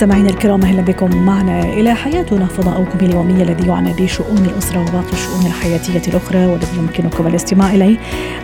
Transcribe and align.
مستمعينا 0.00 0.30
الكرام 0.30 0.62
أهلا 0.62 0.82
بكم 0.82 1.16
معنا 1.16 1.62
إلى 1.62 1.94
حياتنا 1.94 2.46
فضاؤكم 2.46 2.98
اليومي 3.06 3.42
الذي 3.42 3.68
يعنى 3.68 3.92
بشؤون 3.92 4.38
الأسرة 4.38 4.80
وباقي 4.80 5.12
الشؤون 5.12 5.46
الحياتية 5.46 6.10
الأخرى 6.10 6.46
والذي 6.46 6.76
يمكنكم 6.78 7.26
الاستماع 7.26 7.74
إليه 7.74 7.98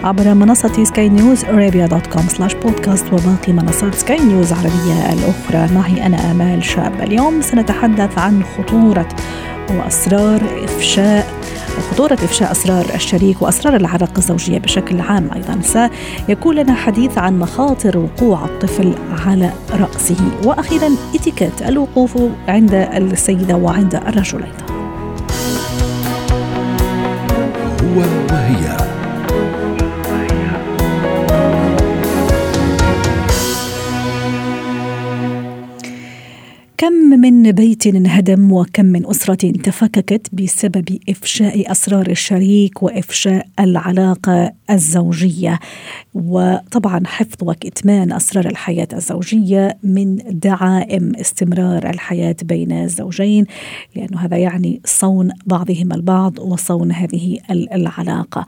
عبر 0.04 0.34
منصة 0.34 0.84
Sky 0.84 1.08
News 1.08 1.44
Arabia 1.44 1.86
dot 1.86 2.06
com 2.06 2.28
slash 2.28 2.54
podcast 2.54 3.12
وباقي 3.12 3.52
منصات 3.52 3.94
سكاي 3.94 4.18
نيوز 4.18 4.52
العربية 4.52 5.12
الأخرى. 5.12 5.74
معي 5.74 6.06
أنا 6.06 6.30
آمال 6.30 6.64
شاب. 6.64 7.00
اليوم 7.00 7.42
سنتحدث 7.42 8.18
عن 8.18 8.42
خطورة 8.58 9.08
وأسرار 9.70 10.40
إفشاء 10.64 11.25
خطورة 11.90 12.14
إفشاء 12.14 12.52
أسرار 12.52 12.84
الشريك 12.94 13.42
وأسرار 13.42 13.76
العلاقة 13.76 14.18
الزوجية 14.18 14.58
بشكل 14.58 15.00
عام 15.00 15.30
أيضا. 15.34 15.60
سيكون 15.62 16.54
لنا 16.54 16.74
حديث 16.74 17.18
عن 17.18 17.38
مخاطر 17.38 17.98
وقوع 17.98 18.44
الطفل 18.44 18.94
على 19.26 19.50
رأسه. 19.72 20.16
وأخيرا 20.44 20.90
إتيكيت 21.14 21.62
الوقوف 21.62 22.18
عند 22.48 22.74
السيدة 22.74 23.56
وعند 23.56 23.94
الرجل 23.94 24.42
أيضا. 24.42 24.66
هو 27.82 28.00
وهي 28.30 28.85
كم 36.78 36.92
من 36.92 37.52
بيت 37.52 37.86
انهدم 37.86 38.52
وكم 38.52 38.84
من 38.84 39.06
أسرة 39.06 39.50
تفككت 39.50 40.34
بسبب 40.34 40.98
إفشاء 41.08 41.72
أسرار 41.72 42.10
الشريك 42.10 42.82
وإفشاء 42.82 43.46
العلاقة 43.60 44.52
الزوجية. 44.70 45.58
وطبعا 46.14 47.06
حفظ 47.06 47.42
وكتمان 47.42 48.12
أسرار 48.12 48.46
الحياة 48.46 48.88
الزوجية 48.92 49.78
من 49.82 50.16
دعائم 50.16 51.16
استمرار 51.16 51.90
الحياة 51.90 52.36
بين 52.42 52.72
الزوجين 52.72 53.44
لأنه 53.96 54.20
هذا 54.20 54.36
يعني 54.36 54.80
صون 54.84 55.30
بعضهم 55.46 55.92
البعض 55.92 56.38
وصون 56.38 56.92
هذه 56.92 57.38
العلاقة. 57.50 58.46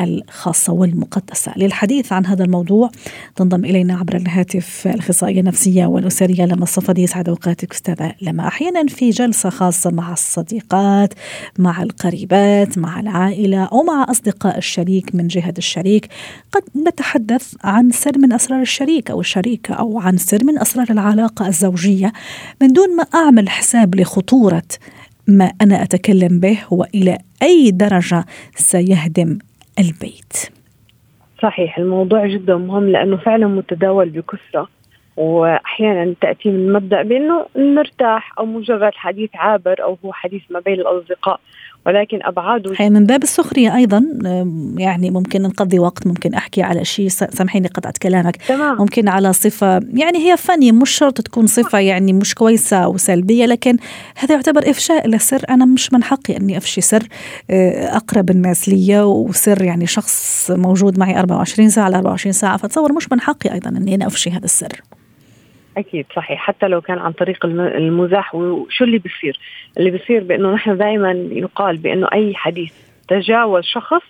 الخاصة 0.00 0.72
والمقدسة. 0.72 1.52
للحديث 1.56 2.12
عن 2.12 2.26
هذا 2.26 2.44
الموضوع 2.44 2.90
تنضم 3.36 3.64
إلينا 3.64 3.98
عبر 3.98 4.16
الهاتف 4.16 4.86
الأخصائية 4.86 5.40
النفسية 5.40 5.86
والأسرية 5.86 6.44
لما 6.44 6.62
الصفدي 6.62 7.02
يسعد 7.02 7.28
أوقاتك 7.28 7.72
أستاذة 7.72 8.14
لما 8.22 8.48
أحيانا 8.48 8.86
في 8.86 9.10
جلسة 9.10 9.50
خاصة 9.50 9.90
مع 9.90 10.12
الصديقات 10.12 11.14
مع 11.58 11.82
القريبات 11.82 12.78
مع 12.78 13.00
العائلة 13.00 13.64
أو 13.64 13.82
مع 13.82 14.06
أصدقاء 14.10 14.58
الشريك 14.58 15.14
من 15.14 15.26
جهة 15.26 15.54
الشريك. 15.58 16.08
قد 16.52 16.62
نتحدث 16.88 17.54
عن 17.64 17.90
سر 17.90 18.18
من 18.18 18.32
أسرار 18.32 18.60
الشريك 18.60 19.10
أو 19.10 19.20
الشريكة 19.20 19.74
أو 19.74 20.00
عن 20.00 20.16
سر 20.16 20.44
من 20.44 20.58
أسرار 20.58 20.86
العلاقة 20.90 21.48
الزوجية. 21.48 22.12
من 22.62 22.68
دون 22.68 22.96
ما 22.96 23.04
أعمل 23.14 23.48
حساب 23.48 23.94
لخطورة 23.94 24.62
ما 25.26 25.52
أنا 25.60 25.82
أتكلم 25.82 26.40
به 26.40 26.58
وإلى 26.70 27.18
أي 27.42 27.70
درجة 27.70 28.24
سيهدم 28.56 29.38
البيت. 29.80 30.52
صحيح 31.42 31.78
الموضوع 31.78 32.26
جدا 32.26 32.56
مهم 32.56 32.88
لأنه 32.88 33.16
فعلا 33.16 33.46
متداول 33.46 34.08
بكثرة 34.08 34.68
واحيانا 35.16 36.14
تأتي 36.20 36.48
من 36.48 36.72
مبدأ 36.72 37.02
بأنه 37.02 37.46
نرتاح 37.56 38.38
أو 38.38 38.46
مجرد 38.46 38.94
حديث 38.94 39.30
عابر 39.34 39.82
أو 39.82 39.98
هو 40.04 40.12
حديث 40.12 40.42
ما 40.50 40.60
بين 40.60 40.80
الأصدقاء. 40.80 41.40
ولكن 41.86 42.18
ابعاده 42.22 42.72
هي 42.76 42.90
من 42.90 43.06
باب 43.06 43.22
السخرية 43.22 43.76
أيضا 43.76 44.04
يعني 44.76 45.10
ممكن 45.10 45.42
نقضي 45.42 45.78
وقت 45.78 46.06
ممكن 46.06 46.34
أحكي 46.34 46.62
على 46.62 46.84
شيء 46.84 47.08
سامحيني 47.08 47.68
قطعت 47.68 47.98
كلامك. 47.98 48.36
تمام. 48.36 48.78
ممكن 48.78 49.08
على 49.08 49.32
صفة 49.32 49.80
يعني 49.94 50.18
هي 50.18 50.36
فني 50.36 50.72
مش 50.72 50.90
شرط 50.90 51.20
تكون 51.20 51.46
صفة 51.46 51.78
يعني 51.78 52.12
مش 52.12 52.34
كويسة 52.34 52.76
أو 52.76 52.96
سلبية 52.96 53.46
لكن 53.46 53.76
هذا 54.16 54.34
يعتبر 54.34 54.70
إفشاء 54.70 55.08
لسر. 55.08 55.42
أنا 55.50 55.64
مش 55.64 55.92
من 55.92 56.02
حقي 56.02 56.36
إني 56.36 56.56
أفشي 56.56 56.80
سر 56.80 57.06
أقرب 57.50 58.30
الناس 58.30 58.68
لي 58.68 59.00
وسر 59.02 59.62
يعني 59.62 59.86
شخص 59.86 60.50
موجود 60.50 60.98
معي 60.98 61.18
24 61.18 61.68
ساعة 61.68 61.84
على 61.84 61.96
24 61.96 62.32
ساعة 62.32 62.56
فتصور 62.56 62.92
مش 62.92 63.12
من 63.12 63.20
حقي 63.20 63.52
أيضا 63.52 63.70
إني 63.70 63.94
أنا 63.94 64.06
أفشي 64.06 64.30
هذا 64.30 64.44
السر. 64.44 64.82
أكيد 65.76 66.06
صحيح. 66.16 66.40
حتى 66.40 66.68
لو 66.68 66.80
كان 66.80 66.98
عن 66.98 67.12
طريق 67.12 67.46
المزاح 67.46 68.34
وشو 68.34 68.84
اللي 68.84 68.98
بيصير؟ 68.98 69.38
اللي 69.78 69.90
بيصير 69.90 70.24
بأنه 70.24 70.54
نحن 70.54 70.76
دائما 70.76 71.12
يقال 71.30 71.76
بأنه 71.76 72.08
أي 72.12 72.34
حديث 72.34 72.72
تجاوز 73.08 73.64
شخص 73.64 74.02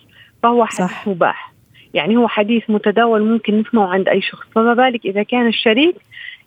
فهو 0.42 0.64
حديث 0.64 0.90
صح. 0.90 1.08
مباح. 1.08 1.52
يعني 1.94 2.16
هو 2.16 2.28
حديث 2.28 2.70
متداول 2.70 3.22
ممكن 3.22 3.60
نسمعه 3.60 3.86
عند 3.86 4.08
أي 4.08 4.20
شخص. 4.20 4.46
فما 4.54 4.74
بالك 4.74 5.06
إذا 5.06 5.22
كان 5.22 5.46
الشريك 5.46 5.96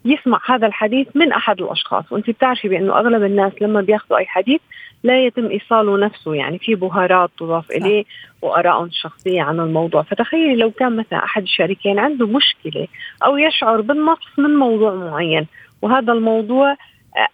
يسمع 0.05 0.39
هذا 0.45 0.67
الحديث 0.67 1.07
من 1.15 1.31
أحد 1.31 1.61
الأشخاص. 1.61 2.11
وأنت 2.11 2.29
بتعرفي 2.29 2.67
بأنه 2.67 2.99
أغلب 2.99 3.23
الناس 3.23 3.53
لما 3.61 3.81
بياخذوا 3.81 4.17
أي 4.17 4.25
حديث 4.25 4.61
لا 5.03 5.25
يتم 5.25 5.45
ايصاله 5.45 5.97
نفسه 5.97 6.33
يعني 6.35 6.59
في 6.59 6.75
بهارات 6.75 7.29
تضاف 7.39 7.71
إليه 7.71 8.03
وآراء 8.41 8.87
شخصية 8.91 9.41
عن 9.41 9.59
الموضوع. 9.59 10.01
فتخيلي 10.01 10.55
لو 10.55 10.71
كان 10.71 10.95
مثلا 10.95 11.23
أحد 11.23 11.41
الشريكين 11.41 11.99
عنده 11.99 12.27
مشكلة 12.27 12.87
أو 13.25 13.37
يشعر 13.37 13.81
بالنقص 13.81 14.39
من 14.39 14.49
موضوع 14.49 14.93
معين 14.95 15.47
وهذا 15.81 16.13
الموضوع 16.13 16.75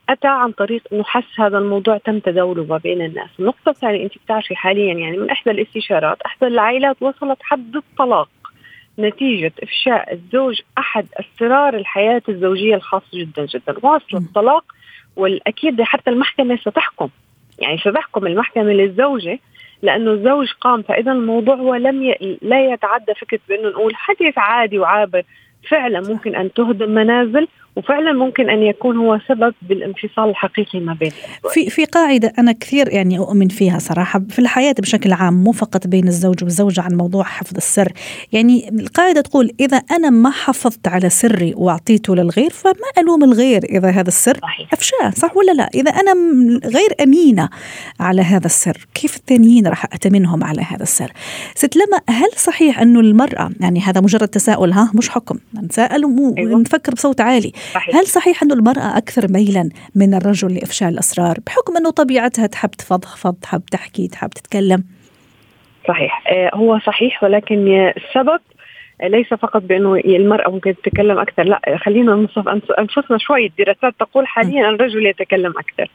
أتى 0.09 0.27
عن 0.27 0.51
طريق 0.51 0.81
إنه 0.93 1.03
حس 1.03 1.39
هذا 1.39 1.57
الموضوع 1.57 1.97
تم 1.97 2.19
تداوله 2.19 2.63
ما 2.63 2.77
بين 2.77 3.01
الناس، 3.01 3.29
النقطة 3.39 3.69
الثانية 3.69 4.03
أنت 4.03 4.17
بتعرفي 4.25 4.55
حاليا 4.55 4.93
يعني 4.93 5.17
من 5.17 5.29
إحدى 5.29 5.51
الاستشارات 5.51 6.21
إحدى 6.21 6.47
العائلات 6.47 7.01
وصلت 7.01 7.37
حد 7.41 7.75
الطلاق 7.75 8.29
نتيجة 8.99 9.51
إفشاء 9.63 10.13
الزوج 10.13 10.61
أحد 10.77 11.07
أسرار 11.13 11.75
الحياة 11.75 12.21
الزوجية 12.29 12.75
الخاصة 12.75 13.05
جدا 13.13 13.45
جدا. 13.45 13.75
واصل 13.83 14.17
الطلاق 14.17 14.63
والأكيد 15.15 15.81
حتى 15.81 16.09
المحكمة 16.09 16.57
ستحكم. 16.57 17.09
يعني 17.61 17.77
ستحكم 17.77 18.27
المحكمة 18.27 18.71
للزوجة؟ 18.71 19.39
لأنه 19.81 20.11
الزوج 20.11 20.51
قام 20.61 20.81
فإذا 20.81 21.11
الموضوع 21.11 21.55
هو 21.55 21.75
لم 21.75 22.03
ي... 22.03 22.37
لا 22.41 22.73
يتعدى 22.73 23.13
فكرة 23.13 23.39
بأنه 23.49 23.69
نقول 23.69 23.95
حديث 23.95 24.37
عادي 24.37 24.79
وعابر 24.79 25.23
فعلا 25.69 26.01
ممكن 26.01 26.35
أن 26.35 26.53
تهدم 26.53 26.89
منازل 26.89 27.47
وفعلا 27.75 28.13
ممكن 28.13 28.49
أن 28.49 28.63
يكون 28.63 28.97
هو 28.97 29.19
سبب 29.27 29.53
بالانفصال 29.61 30.29
الحقيقي 30.29 30.79
ما 30.79 30.93
بين 30.93 31.11
في 31.53 31.69
في 31.69 31.85
قاعدة 31.85 32.33
أنا 32.39 32.51
كثير 32.51 32.93
يعني 32.93 33.17
أؤمن 33.17 33.47
فيها 33.47 33.79
صراحة 33.79 34.21
في 34.29 34.39
الحياة 34.39 34.75
بشكل 34.79 35.13
عام 35.13 35.43
مو 35.43 35.51
فقط 35.51 35.87
بين 35.87 36.07
الزوج 36.07 36.43
والزوجة 36.43 36.81
عن 36.81 36.95
موضوع 36.95 37.23
حفظ 37.23 37.57
السر. 37.57 37.91
يعني 38.31 38.69
القاعدة 38.69 39.21
تقول 39.21 39.51
إذا 39.59 39.77
أنا 39.77 40.09
ما 40.09 40.29
حافظت 40.29 40.87
على 40.87 41.09
سري 41.09 41.53
وأعطيته 41.57 42.15
للغير 42.15 42.49
فما 42.49 42.73
ألوم 42.97 43.23
الغير 43.23 43.63
إذا 43.63 43.89
هذا 43.89 44.07
السر؟ 44.07 44.37
صحيح. 44.41 44.73
أفشاه 44.73 45.09
صح 45.09 45.37
ولا 45.37 45.51
لا؟ 45.51 45.69
إذا 45.75 45.91
أنا 45.91 46.13
غير 46.65 46.89
أمينة 47.03 47.49
على 47.99 48.21
هذا 48.21 48.45
السر 48.45 48.87
كيف 48.93 49.15
الثانيين 49.15 49.67
راح 49.67 49.85
اتمنهم 49.85 50.43
على 50.43 50.61
هذا 50.61 50.83
السر؟ 50.83 51.11
ست 51.55 51.75
لما 51.75 52.01
هل 52.09 52.29
صحيح 52.35 52.79
انه 52.79 52.99
المرأة 52.99 53.51
يعني 53.59 53.79
هذا 53.79 54.01
مجرد 54.01 54.27
تساؤل 54.27 54.71
ها 54.71 54.91
مش 54.95 55.09
حكم 55.09 55.37
نتساءل 55.63 56.05
ونفكر 56.05 56.93
بصوت 56.93 57.21
عالي. 57.21 57.51
صحيح. 57.73 57.95
هل 57.95 58.07
صحيح 58.07 58.43
أنه 58.43 58.53
المرأة 58.53 58.97
أكثر 58.97 59.27
ميلا 59.31 59.69
من 59.95 60.13
الرجل 60.13 60.55
لإفشاء 60.55 60.89
الأسرار؟ 60.89 61.37
بحكم 61.45 61.77
أنه 61.77 61.91
طبيعتها 61.91 62.47
تحب 62.47 62.71
تفضفض 62.71 63.33
تحب 63.33 63.61
تحكي 63.71 64.07
تحب 64.07 64.29
تتكلم. 64.29 64.83
صحيح. 65.87 66.23
هو 66.53 66.79
صحيح 66.79 67.23
ولكن 67.23 67.91
السبب 67.97 68.39
ليس 69.03 69.27
فقط 69.27 69.61
بأنه 69.61 69.95
المرأة 69.95 70.49
ممكن 70.49 70.75
تتكلم 70.83 71.17
أكثر 71.17 71.43
لا 71.43 71.77
خلينا 71.77 72.15
نصف 72.15 72.47
انفسنا 72.79 73.17
شوي. 73.17 73.45
الدراسات 73.45 73.93
تقول 73.99 74.27
حاليا 74.27 74.69
الرجل 74.69 75.05
يتكلم 75.05 75.53
أكثر. 75.57 75.91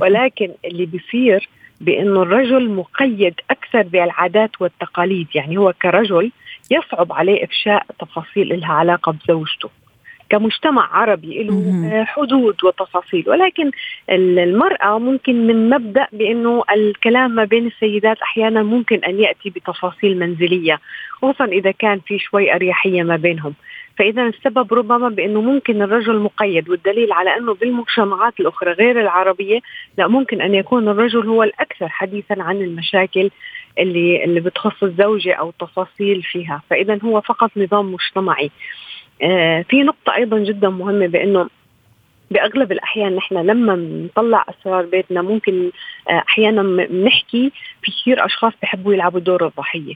ولكن 0.00 0.50
اللي 0.64 0.86
بيصير 0.86 1.48
بأنه 1.80 2.22
الرجل 2.22 2.70
مقيد 2.70 3.34
أكثر 3.50 3.82
بالعادات 3.82 4.50
والتقاليد. 4.60 5.26
يعني 5.34 5.58
هو 5.58 5.72
كرجل 5.82 6.32
يصعب 6.70 7.12
عليه 7.12 7.44
إفشاء 7.44 7.86
تفاصيل 8.00 8.60
لها 8.60 8.72
علاقة 8.72 9.12
بزوجته. 9.12 9.68
كمجتمع 10.28 10.96
عربي 10.96 11.42
له 11.42 12.04
حدود 12.04 12.64
وتفاصيل. 12.64 13.24
ولكن 13.30 13.70
المرأة 14.10 14.98
ممكن 14.98 15.46
من 15.46 15.70
مبدأ 15.70 16.06
بأنه 16.12 16.62
الكلام 16.72 17.30
ما 17.30 17.44
بين 17.44 17.66
السيدات 17.66 18.18
أحيانا 18.22 18.62
ممكن 18.62 19.04
أن 19.04 19.20
يأتي 19.20 19.50
بتفاصيل 19.50 20.18
منزلية 20.18 20.80
خصوصا 21.12 21.44
إذا 21.44 21.70
كان 21.70 22.00
في 22.06 22.18
شوي 22.18 22.54
أريحية 22.54 23.02
ما 23.02 23.16
بينهم. 23.16 23.54
فإذا 23.98 24.22
السبب 24.26 24.74
ربما 24.74 25.08
بأنه 25.08 25.40
ممكن 25.40 25.82
الرجل 25.82 26.18
مقيد 26.18 26.68
والدليل 26.68 27.12
على 27.12 27.36
أنه 27.36 27.54
بالمجتمعات 27.54 28.40
الأخرى 28.40 28.72
غير 28.72 29.00
العربية 29.00 29.60
لا 29.98 30.08
ممكن 30.08 30.40
أن 30.40 30.54
يكون 30.54 30.88
الرجل 30.88 31.28
هو 31.28 31.42
الأكثر 31.42 31.88
حديثا 31.88 32.36
عن 32.38 32.56
المشاكل 32.56 33.30
اللي 33.78 34.24
اللي 34.24 34.40
بتخص 34.40 34.82
الزوجة 34.82 35.34
أو 35.34 35.48
التفاصيل 35.48 36.22
فيها. 36.22 36.62
فإذا 36.70 36.98
هو 37.04 37.20
فقط 37.20 37.50
نظام 37.56 37.92
مجتمعي. 37.92 38.44
آه 38.46 38.50
في 39.68 39.82
نقطة 39.82 40.14
أيضا 40.14 40.38
جدا 40.38 40.68
مهمة 40.68 41.06
بأنه 41.06 41.48
بأغلب 42.30 42.72
الأحيان 42.72 43.16
نحن 43.16 43.34
لما 43.34 43.74
نطلع 43.74 44.44
أسرار 44.48 44.84
بيتنا 44.84 45.22
ممكن 45.22 45.70
آه، 46.10 46.22
أحيانا 46.28 46.62
بنحكي 46.62 47.52
في 47.82 47.92
كثير 47.92 48.26
أشخاص 48.26 48.52
بحبوا 48.62 48.94
يلعبوا 48.94 49.20
دور 49.20 49.46
الضحية. 49.46 49.94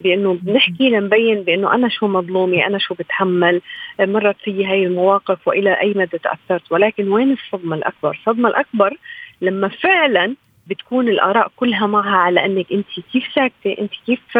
بإنه 0.00 0.38
بنحكي 0.42 0.90
لنبين 0.90 1.42
بإنه 1.42 1.74
أنا 1.74 1.88
شو 1.88 2.08
مظلومة 2.08 2.66
أنا 2.66 2.78
شو 2.78 2.94
بتحمل. 2.94 3.60
مرت 4.00 4.36
في 4.44 4.66
هاي 4.66 4.86
المواقف 4.86 5.48
وإلى 5.48 5.80
أي 5.80 5.94
مدى 5.96 6.18
تأثرت. 6.18 6.72
ولكن 6.72 7.08
وين 7.08 7.32
الصدمة 7.32 7.76
الأكبر؟ 7.76 8.10
الصدمة 8.10 8.48
الأكبر 8.48 8.96
لما 9.40 9.68
فعلا 9.68 10.34
بتكون 10.66 11.08
الآراء 11.08 11.52
كلها 11.56 11.86
معها 11.86 12.16
على 12.16 12.44
إنك 12.44 12.72
أنت 12.72 12.86
كيف 13.12 13.24
ساكتة 13.34 13.76
أنت 13.80 13.92
كيف 14.06 14.38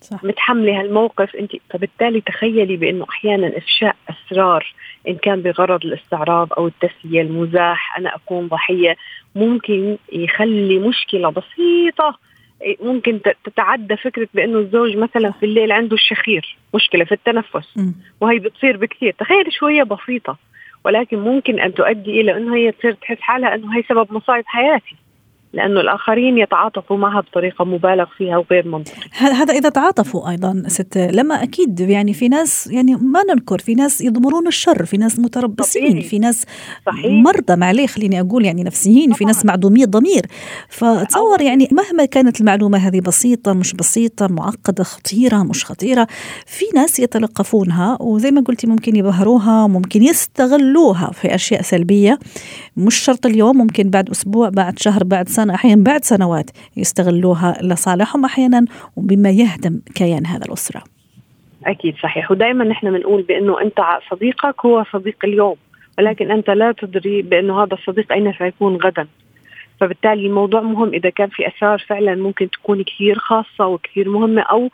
صح. 0.00 0.24
متحملة 0.24 0.80
هالموقف. 0.80 1.36
انت 1.36 1.52
فبالتالي 1.70 2.20
تخيلي 2.20 2.76
بأنه 2.76 3.06
أحيانا 3.10 3.58
إفشاء 3.58 3.96
أسرار 4.10 4.74
إن 5.08 5.14
كان 5.14 5.42
بغرض 5.42 5.84
الاستعراض 5.84 6.52
أو 6.52 6.66
التسلية 6.66 7.22
المزاح 7.22 7.98
أنا 7.98 8.16
أكون 8.16 8.48
ضحية 8.48 8.96
ممكن 9.34 9.96
يخلي 10.12 10.78
مشكلة 10.78 11.30
بسيطة. 11.30 12.18
ممكن 12.80 13.20
تتعدى 13.44 13.96
فكرة 13.96 14.28
بأنه 14.34 14.58
الزوج 14.58 14.96
مثلا 14.96 15.30
في 15.30 15.46
الليل 15.46 15.72
عنده 15.72 15.94
الشخير 15.94 16.56
مشكلة 16.74 17.04
في 17.04 17.12
التنفس. 17.12 17.76
وهي 18.20 18.38
بتصير 18.38 18.76
بكثير. 18.76 19.14
تخيل 19.18 19.52
شوية 19.52 19.82
بسيطة 19.82 20.36
ولكن 20.84 21.18
ممكن 21.18 21.60
أن 21.60 21.74
تؤدي 21.74 22.20
إلى 22.20 22.36
أنه 22.36 22.56
هي 22.56 22.72
تصير 22.72 22.92
تحس 22.92 23.20
حالها 23.20 23.54
أنه 23.54 23.76
هي 23.76 23.82
سبب 23.82 24.12
مصايب 24.12 24.44
حياتي. 24.46 24.96
لأنه 25.52 25.80
الآخرين 25.80 26.38
يتعاطفوا 26.38 26.96
معها 26.96 27.20
بطريقة 27.20 27.64
مبالغ 27.64 28.06
فيها 28.18 28.36
وغير 28.38 28.68
منطقية. 28.68 29.02
هذا 29.12 29.54
إذا 29.54 29.68
تعاطفوا 29.68 30.30
أيضا 30.30 30.62
ست 30.66 30.98
لما 30.98 31.42
أكيد 31.42 31.80
يعني 31.80 32.14
في 32.14 32.28
ناس 32.28 32.66
يعني 32.66 32.94
ما 32.94 33.20
ننكر 33.30 33.58
في 33.58 33.74
ناس 33.74 34.00
يضمرون 34.00 34.46
الشر، 34.46 34.84
في 34.84 34.96
ناس 34.96 35.18
متربصين، 35.18 35.88
طبيعي. 35.88 36.02
في 36.02 36.18
ناس 36.18 36.44
صحيح. 36.86 37.12
مرضى 37.12 37.56
معليه 37.56 37.86
خليني 37.86 38.20
أقول 38.20 38.44
يعني 38.44 38.64
نفسيين، 38.64 39.06
طبعا. 39.06 39.16
في 39.18 39.24
ناس 39.24 39.44
معدومي 39.44 39.84
الضمير، 39.84 40.26
فتصور 40.68 41.40
يعني 41.40 41.68
مهما 41.72 42.04
كانت 42.04 42.40
المعلومة 42.40 42.78
هذه 42.78 43.00
بسيطة 43.00 43.52
مش 43.52 43.74
بسيطة 43.74 44.26
معقدة 44.26 44.84
خطيرة 44.84 45.42
مش 45.42 45.64
خطيرة، 45.64 46.06
في 46.46 46.64
ناس 46.74 47.00
يتلقفونها 47.00 47.98
وزي 48.00 48.30
ما 48.30 48.40
قلتي 48.40 48.66
ممكن 48.66 48.96
يبهروها 48.96 49.66
ممكن 49.66 50.02
يستغلوها 50.02 51.10
في 51.12 51.34
أشياء 51.34 51.62
سلبية 51.62 52.18
مش 52.76 52.94
شرط 52.94 53.26
اليوم 53.26 53.56
ممكن 53.56 53.90
بعد 53.90 54.10
أسبوع 54.10 54.48
بعد 54.48 54.78
شهر 54.78 55.04
بعد 55.04 55.28
سنة 55.38 55.54
أحيانا 55.54 55.84
بعد 55.84 56.04
سنوات 56.04 56.50
يستغلوها 56.76 57.58
لصالحهم 57.62 58.24
أحيانا 58.24 58.64
وبما 58.96 59.30
يهدم 59.30 59.80
كيان 59.94 60.26
هذا 60.26 60.44
الأسرة. 60.44 60.82
أكيد 61.66 61.94
صحيح. 62.02 62.30
ودائما 62.30 62.64
نحن 62.64 62.92
بنقول 62.92 63.22
بأنه 63.22 63.60
أنت 63.60 63.80
صديقك 64.10 64.66
هو 64.66 64.84
صديق 64.92 65.16
اليوم 65.24 65.56
ولكن 65.98 66.30
أنت 66.30 66.50
لا 66.50 66.72
تدري 66.72 67.22
بأنه 67.22 67.62
هذا 67.62 67.74
الصديق 67.74 68.12
أين 68.12 68.32
سيكون 68.38 68.76
غدا. 68.76 69.06
فبالتالي 69.80 70.26
الموضوع 70.26 70.60
مهم. 70.60 70.88
إذا 70.88 71.10
كان 71.10 71.28
في 71.28 71.48
اسرار 71.48 71.78
فعلا 71.88 72.14
ممكن 72.14 72.50
تكون 72.50 72.82
كثير 72.82 73.18
خاصة 73.18 73.66
وكثير 73.66 74.08
مهمة 74.08 74.42
أو 74.42 74.70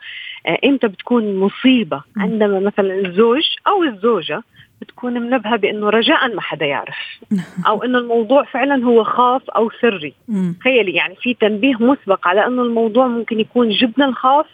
إمتى 0.65 0.87
بتكون 0.87 1.39
مصيبة. 1.39 2.01
عندما 2.17 2.59
مثلا 2.59 2.93
الزوج 3.07 3.43
أو 3.67 3.83
الزوجة 3.83 4.43
بتكون 4.81 5.13
منبهة 5.13 5.55
بإنه 5.55 5.89
رجاء 5.89 6.35
ما 6.35 6.41
حدا 6.41 6.65
يعرف. 6.65 6.95
أو 7.67 7.83
إنه 7.83 7.97
الموضوع 7.97 8.43
فعلا 8.43 8.85
هو 8.85 9.03
خاص 9.03 9.41
أو 9.55 9.69
سري. 9.81 10.13
تخيلي 10.59 10.91
يعني 10.91 11.15
في 11.15 11.33
تنبيه 11.33 11.75
مسبق 11.79 12.27
على 12.27 12.47
إنه 12.47 12.61
الموضوع 12.61 13.07
ممكن 13.07 13.39
يكون 13.39 13.69
جدا 13.69 14.11
خاص 14.11 14.45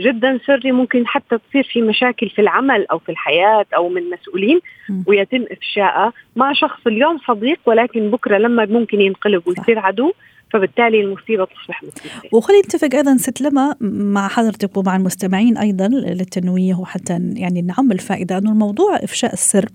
جدا 0.00 0.38
سري 0.46 0.72
ممكن 0.72 1.06
حتى 1.06 1.38
تصير 1.38 1.68
في 1.72 1.82
مشاكل 1.82 2.28
في 2.28 2.40
العمل 2.40 2.86
أو 2.86 2.98
في 2.98 3.08
الحياة 3.08 3.66
أو 3.76 3.88
من 3.88 4.02
مسؤولين 4.10 4.60
ويتم 5.06 5.44
افشائها 5.50 6.12
مع 6.36 6.52
شخص 6.52 6.86
اليوم 6.86 7.18
صديق 7.18 7.58
ولكن 7.66 8.10
بكرة 8.10 8.38
لما 8.38 8.64
ممكن 8.64 9.00
ينقلب 9.00 9.42
ويصير 9.48 9.78
عدو 9.78 10.12
فبالتالي 10.52 11.00
المصيبة 11.00 11.44
تصبح 11.44 11.82
مصيبة. 11.82 12.28
وخلينا 12.32 12.62
نتفق 12.62 12.94
أيضا 12.94 13.16
ست 13.16 13.40
لما 13.40 13.76
مع 13.80 14.28
حضرتك 14.28 14.76
ومع 14.76 14.96
المستمعين 14.96 15.58
أيضا 15.58 15.88
للتنويه 15.88 16.74
وحتى 16.74 17.18
يعني 17.36 17.62
نعم 17.62 17.92
الفائدة 17.92 18.38
أنه 18.38 18.52
الموضوع 18.52 18.96
إفشاء 18.96 19.32
السر 19.32 19.68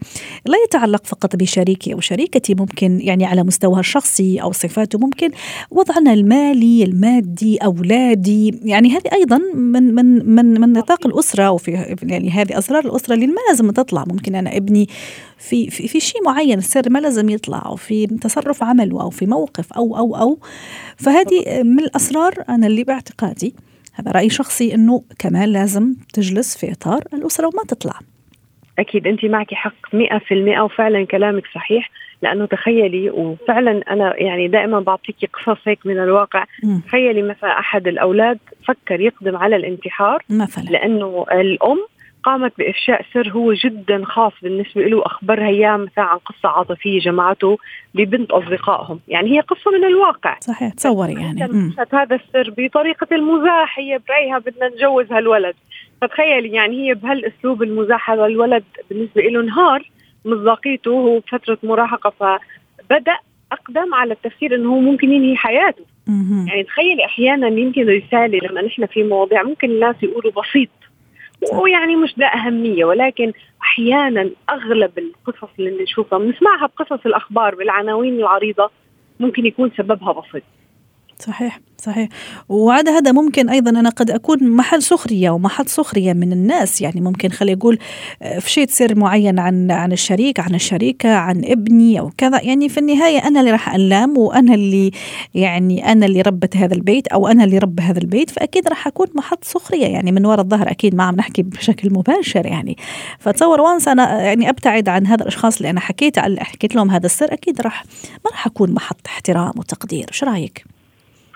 لا 0.45 0.57
يتعلق 0.65 1.05
فقط 1.05 1.35
بشريكي 1.35 1.93
أو 1.93 1.99
شريكتي 1.99 2.55
ممكن 2.55 2.99
يعني 3.01 3.25
على 3.25 3.43
مستواها 3.43 3.79
الشخصي 3.79 4.41
أو 4.41 4.51
صفاته 4.51 4.99
ممكن 4.99 5.31
وضعنا 5.71 6.13
المالي 6.13 6.83
المادي 6.83 7.57
أولادي 7.57 8.59
يعني 8.63 8.89
هذه 8.89 9.13
أيضا 9.13 9.37
من 9.55 9.95
من 9.95 10.35
من 10.35 10.61
من 10.61 10.73
نطاق 10.73 11.07
الأسرة 11.07 11.51
وفي 11.51 11.95
يعني 12.03 12.29
هذه 12.29 12.57
أسرار 12.57 12.85
الأسرة 12.85 13.13
اللي 13.13 13.27
ما 13.27 13.41
لازم 13.49 13.71
تطلع. 13.71 14.03
ممكن 14.07 14.35
أنا 14.35 14.57
ابني 14.57 14.89
في 15.37 15.69
في, 15.69 15.87
في 15.87 15.99
شيء 15.99 16.23
معين 16.25 16.57
السر 16.57 16.89
ما 16.89 16.99
لازم 16.99 17.29
يطلع 17.29 17.63
أو 17.65 17.75
في 17.75 18.07
تصرف 18.07 18.63
عمله 18.63 19.01
أو 19.01 19.09
في 19.09 19.25
موقف 19.25 19.73
أو 19.73 19.97
أو 19.97 20.15
أو 20.15 20.39
فهذه 20.97 21.63
من 21.63 21.79
الأسرار 21.79 22.33
أنا 22.49 22.67
اللي 22.67 22.83
باعتقادي. 22.83 23.55
هذا 23.93 24.11
رأي 24.11 24.29
شخصي 24.29 24.75
إنه 24.75 25.03
كمان 25.19 25.49
لازم 25.49 25.93
تجلس 26.13 26.57
في 26.57 26.71
إطار 26.71 27.03
الأسرة 27.13 27.47
وما 27.47 27.63
تطلع. 27.67 27.99
أكيد 28.79 29.07
انت 29.07 29.25
معك 29.25 29.53
حق 29.53 29.73
100% 29.93 30.59
وفعلا 30.59 31.05
كلامك 31.05 31.43
صحيح 31.55 31.89
لأنه 32.21 32.45
تخيلي 32.45 33.09
وفعلا 33.09 33.81
أنا 33.89 34.21
يعني 34.21 34.47
دائما 34.47 34.79
بعطيكي 34.79 35.27
قصص 35.27 35.57
هيك 35.65 35.79
من 35.85 35.99
الواقع. 35.99 36.45
م. 36.63 36.79
تخيلي 36.79 37.21
مثلا 37.21 37.59
أحد 37.59 37.87
الأولاد 37.87 38.39
فكر 38.67 39.01
يقدم 39.01 39.37
على 39.37 39.55
الانتحار 39.55 40.23
مثلا. 40.29 40.63
لأنه 40.63 41.25
الأم 41.31 41.85
قامت 42.23 42.53
بإفشاء 42.57 43.05
سر 43.13 43.29
هو 43.29 43.53
جدا 43.53 44.05
خاص 44.05 44.33
بالنسبة 44.41 44.81
له 44.81 45.01
أخبرها 45.05 45.47
إياه 45.47 45.77
مثلا 45.77 46.03
عن 46.03 46.17
قصة 46.17 46.49
عاطفية 46.49 46.99
جمعته 46.99 47.57
ببنت 47.93 48.31
أصدقائهم. 48.31 48.99
يعني 49.07 49.35
هي 49.35 49.39
قصة 49.39 49.71
من 49.71 49.83
الواقع. 49.83 50.37
صحيح 50.39 50.73
تصوري 50.73 51.13
يعني. 51.13 51.43
هذا 51.93 52.15
السر 52.15 52.53
بطريقة 52.57 53.07
المزاح 53.11 53.79
هي 53.79 53.99
برأيها 54.07 54.39
بدنا 54.39 54.67
نجوز 54.67 55.11
هالولد. 55.11 55.55
فتخيلي 56.01 56.49
يعني 56.49 56.89
هي 56.89 56.93
بهالأسلوب 56.93 57.63
المزاح 57.63 58.11
هذا 58.11 58.25
الولد 58.25 58.63
بالنسبة 58.89 59.21
له 59.21 59.41
انهار 59.41 59.89
مصداقيته 60.25 60.91
هو 60.91 61.19
بفترة 61.19 61.57
مراهقة 61.63 62.39
فبدأ 62.89 63.17
أقدم 63.51 63.93
على 63.93 64.13
التفكير 64.13 64.55
أنه 64.55 64.69
هو 64.69 64.79
ممكن 64.79 65.11
ينهي 65.11 65.35
حياته. 65.35 65.85
يعني 66.47 66.63
تخيلي 66.63 67.05
أحيانا 67.05 67.47
يمكن 67.47 67.81
رسالة 67.89 68.47
لما 68.47 68.61
نحن 68.61 68.85
في 68.85 69.03
مواضيع 69.03 69.43
ممكن 69.43 69.69
الناس 69.69 69.95
يقولوا 70.03 70.31
بسيط. 70.31 70.69
ويعني 71.51 71.95
مش 71.95 72.15
ده 72.17 72.25
أهمية 72.25 72.85
ولكن 72.85 73.33
أحيانا 73.61 74.29
أغلب 74.49 74.91
القصص 74.97 75.49
اللي 75.59 75.83
نشوفها 75.83 76.19
بنسمعها 76.19 76.67
بقصص 76.67 77.05
الأخبار 77.05 77.55
بالعناوين 77.55 78.19
العريضة 78.19 78.71
ممكن 79.19 79.45
يكون 79.45 79.71
سببها 79.77 80.11
بسيط. 80.13 80.43
صحيح 81.19 81.59
صحيح. 81.83 82.09
وعاد 82.49 82.89
هذا 82.89 83.11
ممكن 83.11 83.49
أيضا 83.49 83.69
أنا 83.71 83.89
قد 83.89 84.11
أكون 84.11 84.49
محل 84.49 84.83
سخرية 84.83 85.29
ومحل 85.29 85.69
سخرية 85.69 86.13
من 86.13 86.31
الناس. 86.31 86.81
يعني 86.81 87.01
ممكن 87.01 87.29
خلي 87.29 87.51
يقول 87.51 87.79
آه، 88.21 88.39
فشيت 88.39 88.69
سر 88.69 88.95
معين 88.95 89.39
عن 89.39 89.71
عن 89.71 89.91
الشريك 89.91 90.39
عن 90.39 90.55
الشريكة 90.55 91.13
عن 91.13 91.45
ابني 91.45 91.99
أو 91.99 92.11
كذا. 92.17 92.41
يعني 92.41 92.69
في 92.69 92.79
النهاية 92.79 93.27
أنا 93.27 93.39
اللي 93.39 93.51
راح 93.51 93.75
الام 93.75 94.17
وأنا 94.17 94.53
اللي 94.53 94.91
يعني 95.33 95.91
أنا 95.91 96.05
اللي 96.05 96.21
ربت 96.21 96.57
هذا 96.57 96.73
البيت 96.73 97.07
أو 97.07 97.27
أنا 97.27 97.43
اللي 97.43 97.57
رب 97.57 97.79
هذا 97.79 97.99
البيت. 97.99 98.29
فأكيد 98.29 98.67
راح 98.67 98.87
أكون 98.87 99.07
محط 99.15 99.43
سخرية. 99.43 99.87
يعني 99.87 100.11
من 100.11 100.25
وراء 100.25 100.41
الظهر 100.41 100.71
أكيد 100.71 100.95
ما 100.95 101.03
عم 101.03 101.15
نحكي 101.15 101.41
بشكل 101.41 101.93
مباشر 101.93 102.45
يعني. 102.45 102.77
فتصور 103.19 103.61
وانس 103.61 103.87
أنا 103.87 104.21
يعني 104.21 104.49
أبتعد 104.49 104.89
عن 104.89 105.07
هذا 105.07 105.21
الأشخاص 105.21 105.57
اللي 105.57 105.69
أنا 105.69 105.79
حكيت 105.79 106.19
حكيت 106.19 106.75
لهم 106.75 106.91
هذا 106.91 107.05
السر. 107.05 107.33
أكيد 107.33 107.61
راح 107.61 107.85
ما 108.25 108.31
راح 108.31 108.47
أكون 108.47 108.71
محط 108.71 109.07
احترام 109.07 109.51
وتقدير. 109.57 110.09
شو 110.11 110.25
رأيك؟ 110.25 110.72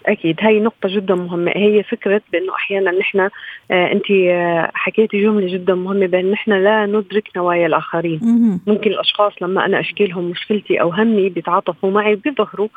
أكيد. 0.08 0.36
هي 0.40 0.60
نقطة 0.60 0.90
جدا 0.90 1.16
مهمة. 1.16 1.52
هي 1.56 1.84
فكرة 1.84 2.22
بأنه 2.32 2.56
أحيانا 2.56 2.92
نحن 2.92 3.20
آه 3.20 3.92
أنت 3.92 4.12
آه 4.12 4.72
حكيتي 4.74 5.24
جملة 5.24 5.54
جدا 5.54 5.76
مهمة 5.76 6.06
بأن 6.06 6.32
نحن 6.32 6.52
لا 6.52 6.86
ندرك 6.86 7.30
نوايا 7.38 7.68
الآخرين. 7.68 8.20
ممكن 8.68 8.92
الأشخاص 8.92 9.34
لما 9.42 9.66
أنا 9.66 9.80
أشكي 9.80 10.06
لهم 10.06 10.24
مشكلتي 10.24 10.82
أو 10.82 10.90
همي 10.90 11.30
بيتعاطفوا 11.30 11.92
معي 11.92 12.16
بيظهروا 12.16 12.68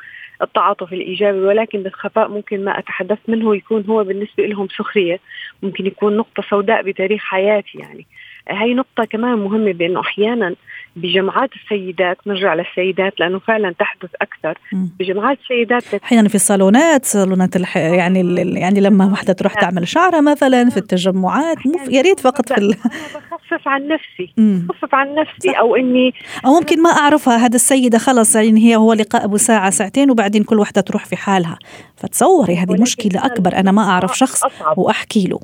التعاطف 0.42 0.92
الإيجابي 0.92 1.38
ولكن 1.38 1.82
بالخفاء 1.82 2.28
ممكن 2.28 2.64
ما 2.64 2.78
أتحدث 2.78 3.18
منه 3.28 3.56
يكون 3.56 3.84
هو 3.88 4.04
بالنسبة 4.04 4.46
لهم 4.46 4.68
سخرية. 4.68 5.20
ممكن 5.62 5.86
يكون 5.86 6.16
نقطة 6.16 6.42
سوداء 6.50 6.82
بتاريخ 6.82 7.22
حياتي 7.24 7.78
يعني. 7.78 8.06
هاي 8.48 8.74
نقطة 8.74 9.04
كمان 9.04 9.38
مهمة 9.38 9.72
بأنه 9.72 10.00
أحيانا 10.00 10.54
بجمعات 10.96 11.50
السيدات 11.52 12.18
نرجع 12.26 12.54
للسيدات 12.54 13.20
لأنه 13.20 13.38
فعلا 13.38 13.74
تحدث 13.78 14.10
أكثر. 14.22 14.58
بجمعات 14.72 15.38
السيدات 15.42 15.94
أحيانا 16.04 16.28
في 16.28 16.34
الصالونات 16.34 17.04
صالونات 17.04 17.56
الح... 17.56 17.76
يعني 17.76 18.20
يعني 18.60 18.80
لما 18.80 19.04
واحدة 19.10 19.32
تروح 19.32 19.54
تعمل 19.54 19.88
شعرها 19.88 20.20
مثلا 20.20 20.70
في 20.70 20.76
التجمعات 20.76 21.66
مو 21.66 21.74
يا 21.90 22.02
ريت 22.02 22.20
فقط 22.20 22.48
في 22.48 22.58
ال... 22.58 22.70
بخفف 22.70 23.68
عن 23.68 23.88
نفسي 23.88 24.32
بخفف 24.38 24.94
عن 24.94 25.14
نفسي 25.14 25.50
أو 25.50 25.76
إني 25.76 26.14
أو 26.46 26.52
ممكن 26.52 26.82
ما 26.82 26.90
أعرفها 26.90 27.36
هذا 27.36 27.56
السيدة 27.56 27.98
خلص 27.98 28.36
يعني 28.36 28.60
هي 28.60 28.76
هو 28.76 28.92
لقاء 28.92 29.24
أبو 29.24 29.36
ساعة 29.36 29.70
ساعتين 29.70 30.10
وبعدين 30.10 30.44
كل 30.44 30.58
واحدة 30.58 30.80
تروح 30.80 31.06
في 31.06 31.16
حالها. 31.16 31.58
فتصوري 31.96 32.56
هذه 32.56 32.72
مشكلة 32.72 33.26
أكبر 33.26 33.56
أنا 33.56 33.72
ما 33.72 33.82
أعرف 33.82 34.18
شخص 34.18 34.42
وأحكي 34.76 35.28
له. 35.28 35.40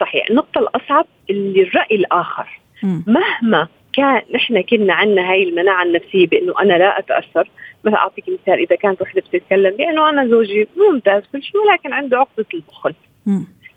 صحيح. 0.00 0.26
النقطة 0.30 0.58
الأصعب 0.58 1.06
اللي 1.30 1.62
الرأي 1.62 1.96
الآخر 1.96 2.60
م. 2.82 3.00
مهما 3.06 3.68
كان 3.92 4.22
نحن 4.34 4.60
كنا 4.60 4.94
عندنا 4.94 5.30
هاي 5.30 5.42
المناعة 5.42 5.82
النفسية 5.82 6.26
بإنه 6.26 6.54
أنا 6.60 6.72
لا 6.72 6.98
أتأثر. 6.98 7.48
مثلا 7.84 7.98
أعطيك 7.98 8.24
مثال 8.28 8.58
إذا 8.58 8.76
كانت 8.76 9.02
وحدة 9.02 9.20
بتتكلم 9.20 9.76
بإنه 9.76 10.08
أنا 10.08 10.26
زوجي 10.26 10.68
ممتاز 10.76 11.22
كل 11.32 11.42
شيء 11.42 11.60
ولكن 11.60 11.92
عنده 11.92 12.18
عقدة 12.18 12.46
البخل. 12.54 12.94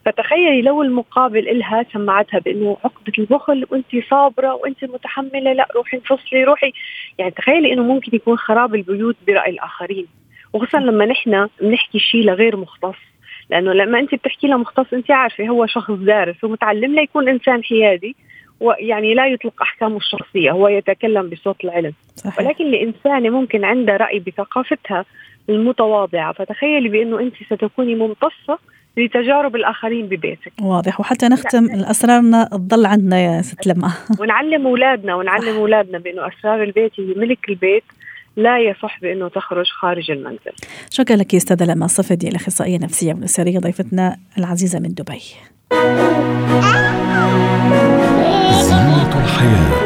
فتخيلي 0.05 0.61
لو 0.61 0.81
المقابل 0.81 1.49
إلها 1.49 1.85
سمعتها 1.93 2.39
بإنه 2.39 2.77
عقدة 2.83 3.13
البخل 3.19 3.65
وأنت 3.71 4.09
صابرة 4.09 4.53
وأنت 4.53 4.83
متحملة 4.85 5.53
لا 5.53 5.67
روحي 5.75 5.97
انفصلي 5.97 6.43
روحي. 6.43 6.73
يعني 7.17 7.31
تخيلي 7.31 7.73
إنه 7.73 7.83
ممكن 7.83 8.15
يكون 8.15 8.37
خراب 8.37 8.75
البيوت 8.75 9.15
برأي 9.27 9.51
الآخرين. 9.51 10.07
وخصوصا 10.53 10.79
لما 10.79 11.05
نحن 11.05 11.47
بنحكي 11.61 11.99
شيء 11.99 12.23
لغير 12.23 12.57
مختص. 12.57 13.12
لأنه 13.49 13.73
لما 13.73 13.99
أنت 13.99 14.15
بتحكي 14.15 14.47
لمختص 14.47 14.93
أنت 14.93 15.11
عارفة 15.11 15.47
هو 15.47 15.65
شخص 15.65 15.91
دارس 15.91 16.43
ومتعلم 16.43 16.95
ليكون 16.95 17.29
إنسان 17.29 17.63
حيادي 17.63 18.15
ويعني 18.59 19.13
لا 19.13 19.27
يطلق 19.27 19.61
أحكامه 19.61 19.97
الشخصية 19.97 20.51
هو 20.51 20.67
يتكلم 20.67 21.29
بصوت 21.29 21.63
العلم. 21.63 21.93
صحيح. 22.15 22.39
ولكن 22.39 22.71
لانسانه 22.71 23.29
ممكن 23.29 23.65
عندها 23.65 23.97
رأي 23.97 24.19
بثقافتها 24.19 25.05
المتواضعة 25.49 26.33
فتخيلي 26.33 26.89
بأنه 26.89 27.19
أنت 27.19 27.33
ستكوني 27.49 27.95
ممتصة 27.95 28.59
لتجارب 28.97 29.55
الآخرين 29.55 30.05
ببيتك. 30.05 30.51
واضح. 30.61 30.99
وحتى 30.99 31.27
نختم 31.27 31.69
اسرارنا 31.71 32.49
تضل 32.51 32.85
عندنا 32.85 33.19
يا 33.19 33.41
ست 33.41 33.67
لما 33.67 33.91
ونعلم 34.19 34.67
أولادنا 34.67 35.15
ونعلم 35.15 35.55
أولادنا 35.55 35.97
بأنه 35.97 36.27
أسرار 36.27 36.63
البيت 36.63 36.99
هي 36.99 37.13
ملك 37.15 37.49
البيت. 37.49 37.83
لا 38.35 38.59
يصح 38.59 38.99
بانه 39.01 39.27
تخرج 39.27 39.65
خارج 39.65 40.11
المنزل. 40.11 40.51
شكرا 40.89 41.15
لك 41.15 41.35
استاذه 41.35 41.65
لما 41.65 41.87
صفدي 41.87 42.27
الاخصائيه 42.27 42.75
النفسيه 42.75 43.13
والاسريه 43.13 43.59
ضيفتنا 43.59 44.17
العزيزة 44.37 44.79
من 44.79 44.93
دبي. 44.93 45.21
زينة 48.61 49.23
الحياة 49.23 49.82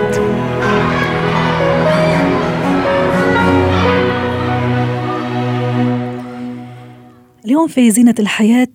اليوم 7.48 7.68
في 7.68 7.92
زينة 7.92 8.16
الحياة 8.20 8.68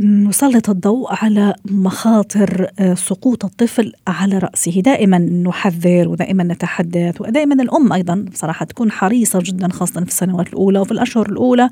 نسلط 0.00 0.70
الضوء 0.70 1.06
على 1.10 1.54
مخاطر 1.64 2.70
آه، 2.78 2.94
سقوط 2.94 3.44
الطفل 3.44 3.92
على 4.06 4.38
رأسه. 4.38 4.80
دائما 4.80 5.18
نحذر 5.18 6.08
ودائما 6.08 6.44
نتحدث 6.44 7.20
ودائما 7.20 7.62
الأم 7.62 7.92
أيضا 7.92 8.24
بصراحة 8.32 8.64
تكون 8.64 8.90
حريصة 8.90 9.38
جدا 9.42 9.68
خاصة 9.68 10.00
في 10.00 10.08
السنوات 10.08 10.48
الأولى 10.48 10.78
وفي 10.78 10.92
الأشهر 10.92 11.28
الأولى 11.28 11.70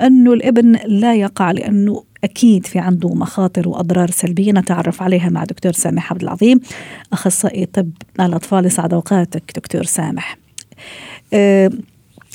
أنه 0.00 0.32
الإبن 0.32 0.78
لا 0.86 1.14
يقع 1.14 1.50
لأنه 1.50 2.04
أكيد 2.24 2.66
في 2.66 2.78
عنده 2.78 3.08
مخاطر 3.14 3.68
وأضرار 3.68 4.10
سلبية. 4.10 4.52
نتعرف 4.52 5.02
عليها 5.02 5.28
مع 5.28 5.44
دكتور 5.44 5.72
سامح 5.72 6.12
عبد 6.12 6.22
العظيم 6.22 6.60
أخصائي 7.12 7.66
طب 7.66 7.90
الأطفال. 8.20 8.66
يسعد 8.66 8.94
أوقاتك 8.94 9.42
دكتور 9.56 9.84
سامح. 9.84 10.38
أه 11.32 11.70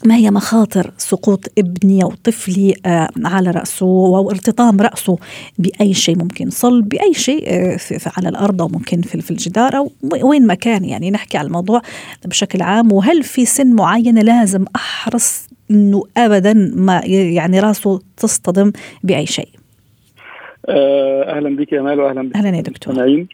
ما 0.06 0.16
هي 0.16 0.32
مخاطر 0.32 0.92
سقوط 0.98 1.46
ابني 1.58 2.04
أو 2.04 2.14
طفلي 2.24 2.76
آه، 2.86 3.10
على 3.26 3.52
رأسه 3.52 3.86
أو 3.86 4.32
ارتطام 4.32 4.82
رأسه 4.82 5.18
بأي 5.58 5.94
شيء؟ 5.94 6.18
ممكن 6.18 6.50
صلب 6.50 6.90
بأي 6.90 7.14
شيء 7.14 7.44
آه، 7.48 7.78
على 8.18 8.30
الأرض 8.30 8.62
أو 8.62 8.68
ممكن 8.68 9.02
في 9.02 9.32
الجدار 9.32 9.78
أو 9.78 9.92
وين 10.24 10.48
ما 10.48 10.54
كان 10.54 10.86
يعني. 10.86 11.12
نحكي 11.12 11.38
على 11.38 11.48
الموضوع 11.48 11.82
بشكل 12.26 12.62
عام. 12.62 12.92
وهل 12.92 13.24
في 13.24 13.46
سن 13.46 13.76
معينه 13.76 14.22
لازم 14.22 14.66
أحرص 14.76 15.48
إنه 15.72 16.04
ابدا 16.18 16.54
ما 16.76 17.02
يعني 17.06 17.60
راسه 17.60 18.02
تصطدم 18.18 18.72
بأي 19.04 19.26
شيء؟ 19.26 19.50
آه، 20.70 21.38
أهلا 21.38 21.56
بك 21.56 21.72
يا 21.72 21.82
مال 21.82 22.00
واهلا 22.00 22.30
بك 22.30 22.36
أهلا 22.36 22.58
يا 22.58 22.62
دكتور. 22.62 23.26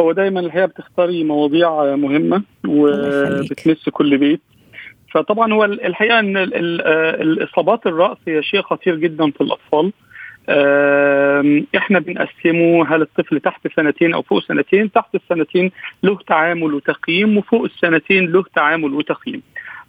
هو 0.00 0.12
دايما 0.12 0.40
الحقيقة 0.40 0.66
بتختاري 0.66 1.24
مواضيع 1.24 1.96
مهمة 1.96 2.42
وبتمس 2.68 3.88
كل 3.88 4.18
بيت. 4.18 4.40
فطبعا 5.12 5.52
هو 5.52 5.64
الحقيقة 5.64 6.18
إن 6.18 6.36
الإصابات 6.36 7.86
الرأس 7.86 8.16
هي 8.28 8.42
شيء 8.42 8.62
خطير 8.62 8.96
جدا 8.96 9.30
في 9.30 9.40
الأطفال. 9.40 9.92
إحنا 11.76 11.98
بنقسمه 11.98 12.94
هل 12.94 13.02
الطفل 13.02 13.40
تحت 13.40 13.68
سنتين 13.76 14.14
أو 14.14 14.22
فوق 14.22 14.42
سنتين؟ 14.42 14.92
تحت 14.92 15.14
السنتين 15.14 15.70
له 16.02 16.18
تعامل 16.26 16.74
وتقييم 16.74 17.36
وفوق 17.36 17.64
السنتين 17.64 18.32
له 18.32 18.44
تعامل 18.54 18.94
وتقييم. 18.94 19.42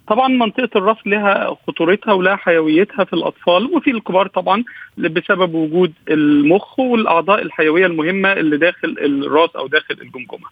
طبعا 0.08 0.28
منطقة 0.28 0.68
الراس 0.76 0.96
لها 1.06 1.56
خطورتها 1.66 2.12
ولها 2.12 2.36
حيويتها 2.36 3.04
في 3.04 3.12
الأطفال 3.12 3.64
وفي 3.74 3.90
الكبار 3.90 4.26
طبعا 4.26 4.64
بسبب 4.98 5.54
وجود 5.54 5.92
المخ 6.10 6.78
والأعضاء 6.78 7.42
الحيوية 7.42 7.86
المهمة 7.86 8.32
اللي 8.32 8.56
داخل 8.56 8.96
الراس 9.00 9.50
أو 9.56 9.66
داخل 9.66 9.94
الجمجمة. 10.02 10.48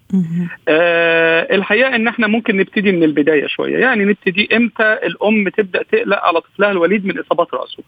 آه 0.68 1.54
الحقيقة 1.54 1.96
إن 1.96 2.08
إحنا 2.08 2.26
ممكن 2.26 2.56
نبتدي 2.56 2.92
من 2.92 3.02
البداية 3.02 3.46
شوية، 3.46 3.78
يعني 3.78 4.04
نبتدي 4.04 4.56
إمتى 4.56 4.92
الأم 4.92 5.48
تبدا 5.48 5.82
تقلق 5.82 6.18
على 6.24 6.40
طفلها 6.40 6.70
الوليد 6.70 7.06
من 7.06 7.18
إصابات 7.18 7.54
رأسه. 7.54 7.82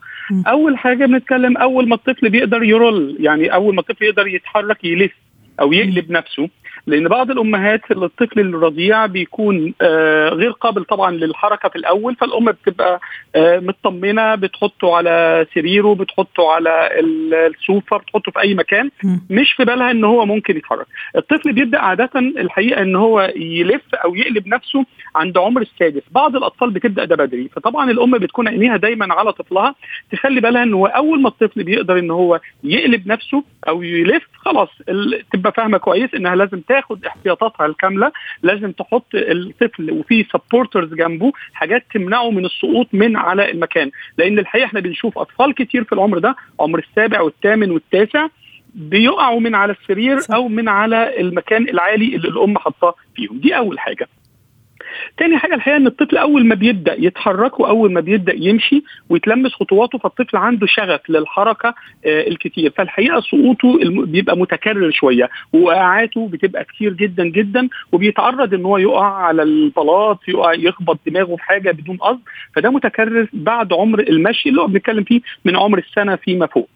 أول 0.46 0.78
حاجة 0.78 1.06
بنتكلم 1.06 1.56
أول 1.56 1.88
ما 1.88 1.94
الطفل 1.94 2.30
بيقدر 2.30 2.62
يرول، 2.62 3.16
يعني 3.20 3.54
أول 3.54 3.74
ما 3.74 3.80
الطفل 3.80 4.04
يقدر 4.04 4.26
يتحرك 4.26 4.84
يلف 4.84 5.12
أو 5.60 5.72
يقلب 5.72 6.10
نفسه 6.10 6.48
لأن 6.86 7.08
بعض 7.08 7.30
الأمهات 7.30 7.80
الطفل 7.90 8.40
الرضيع 8.40 9.06
بيكون 9.06 9.74
آه 9.82 10.28
غير 10.28 10.50
قابل 10.50 10.84
طبعا 10.84 11.10
للحركة 11.10 11.68
في 11.68 11.76
الأول 11.76 12.14
فالأم 12.16 12.44
بتبقى 12.52 13.00
آه 13.36 13.58
مطمنة 13.58 14.34
بتحطه 14.34 14.96
على 14.96 15.46
سريره 15.54 15.94
بتحطه 15.94 16.50
على 16.52 16.88
السوفة 17.00 17.96
بتحطه 17.96 18.32
في 18.32 18.40
أي 18.40 18.54
مكان 18.54 18.90
مش 19.30 19.52
في 19.52 19.64
بالها 19.64 19.90
إن 19.90 20.04
هو 20.04 20.26
ممكن 20.26 20.56
يتحرك. 20.56 20.86
الطفل 21.16 21.52
بيبدأ 21.52 21.78
عادة 21.78 22.10
الحقيقة 22.16 22.82
إن 22.82 22.96
هو 22.96 23.32
يلف 23.36 23.94
أو 23.94 24.14
يقلب 24.14 24.46
نفسه 24.48 24.84
عند 25.16 25.38
عمر 25.38 25.60
السادس. 25.62 26.02
بعض 26.10 26.36
الأطفال 26.36 26.70
بتبدأ 26.70 27.04
ده 27.04 27.16
بدري 27.16 27.48
فطبعا 27.48 27.90
الأم 27.90 28.18
بتكون 28.18 28.48
عينيها 28.48 28.76
دايما 28.76 29.14
على 29.14 29.32
طفلها 29.32 29.74
تخلي 30.12 30.40
بالها 30.40 30.62
إن 30.62 30.74
هو 30.74 30.86
أول 30.86 31.22
ما 31.22 31.28
الطفل 31.28 31.62
بيقدر 31.64 31.98
إن 31.98 32.10
هو 32.10 32.40
يقلب 32.64 33.06
نفسه 33.08 33.44
أو 33.68 33.82
يلف 33.82 34.22
خلاص 34.34 34.68
تبقى 35.32 35.52
فاهمة 35.52 35.78
كويس 35.78 36.14
إنها 36.14 36.34
لازم 36.36 36.60
تاخد 36.74 37.04
احتياطاتها 37.04 37.66
الكاملة 37.66 38.12
لازم 38.42 38.72
تحط 38.72 39.06
الطفل 39.14 39.90
وفي 39.90 40.24
سبورترز 40.32 40.94
جنبه 40.94 41.32
حاجات 41.52 41.84
تمنعه 41.94 42.30
من 42.30 42.44
السقوط 42.44 42.86
من 42.92 43.16
على 43.16 43.50
المكان. 43.50 43.90
لأن 44.18 44.38
الحقيقة 44.38 44.64
إحنا 44.66 44.80
بنشوف 44.80 45.18
أطفال 45.18 45.54
كتير 45.54 45.84
في 45.84 45.92
العمر 45.92 46.18
ده 46.18 46.36
عمر 46.60 46.78
السابع 46.78 47.20
والثامن 47.20 47.70
والتاسع 47.70 48.26
بيقعوا 48.74 49.40
من 49.40 49.54
على 49.54 49.72
السرير 49.72 50.18
أو 50.34 50.48
من 50.48 50.68
على 50.68 51.20
المكان 51.20 51.68
العالي 51.68 52.16
اللي 52.16 52.28
الأم 52.28 52.58
حطاه 52.58 52.94
فيهم. 53.16 53.38
دي 53.38 53.56
أول 53.56 53.78
حاجة. 53.78 54.08
تاني 55.18 55.38
حاجة 55.38 55.54
الحقيقة 55.54 55.76
إن 55.76 55.86
الطفل 55.86 56.16
أول 56.16 56.46
ما 56.46 56.54
بيبدأ 56.54 56.94
يتحرك 56.98 57.60
وأول 57.60 57.92
ما 57.92 58.00
بيبدأ 58.00 58.32
يمشي 58.36 58.82
ويتلمس 59.08 59.52
خطواته 59.52 59.98
فالطفل 59.98 60.36
عنده 60.36 60.66
شغف 60.66 61.00
للحركة 61.10 61.74
آه 62.06 62.28
الكتير. 62.28 62.70
فالحقيقة 62.76 63.20
سقوطه 63.20 63.78
بيبقى 64.06 64.36
متكرر 64.36 64.90
شوية 64.90 65.30
ووقعاته 65.52 66.28
بتبقى 66.28 66.64
كتير 66.64 66.92
جدا 66.92 67.24
جدا 67.24 67.68
وبيتعرض 67.92 68.54
إن 68.54 68.64
هو 68.64 68.78
يقع 68.78 69.14
على 69.14 69.42
البلاط 69.42 70.18
يقع 70.28 70.52
يخبط 70.54 70.98
دماغه 71.06 71.36
في 71.36 71.42
حاجة 71.42 71.70
بدون 71.70 71.96
قصد 71.96 72.20
فده 72.56 72.70
متكرر 72.70 73.26
بعد 73.32 73.72
عمر 73.72 74.00
المشي 74.00 74.48
اللي 74.48 74.60
هو 74.60 74.66
بنتكلم 74.66 75.04
فيه 75.04 75.20
من 75.44 75.56
عمر 75.56 75.78
السنة 75.78 76.16
فيما 76.16 76.46
فوق. 76.46 76.68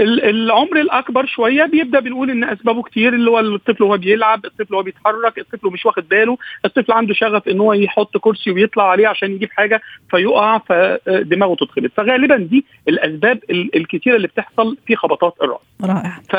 العمر 0.00 0.80
الأكبر 0.80 1.26
شوية 1.26 1.64
بيبدأ 1.64 2.00
بنقول 2.00 2.30
إن 2.30 2.44
أسبابه 2.44 2.82
كتير 2.82 3.14
اللي 3.14 3.30
هو 3.30 3.40
الطفل 3.40 3.84
وهو 3.84 3.96
بيلعب 3.96 4.44
الطفل 4.44 4.74
وهو 4.74 4.82
بيتحرك 4.82 5.38
الطفل 5.38 5.68
مش 5.68 5.86
واخد 5.86 6.08
باله 6.08 6.38
الطفل 6.64 6.92
عنده 6.92 7.14
شغف 7.14 7.48
إن 7.48 7.60
هو 7.60 7.72
يحط 7.72 8.16
كرسي 8.16 8.50
ويطلع 8.50 8.90
عليه 8.90 9.08
عشان 9.08 9.32
يجيب 9.32 9.50
حاجة 9.52 9.80
فيقع 10.10 10.58
فدماغه 10.58 11.54
تتخبط. 11.54 11.90
فغالبا 11.96 12.36
دي 12.36 12.64
الأسباب 12.88 13.38
الكتيرة 13.50 14.16
اللي 14.16 14.28
بتحصل 14.28 14.76
في 14.86 14.96
خبطات 14.96 15.34
الرأس. 15.42 15.60
رائع. 15.84 16.20
ف 16.30 16.36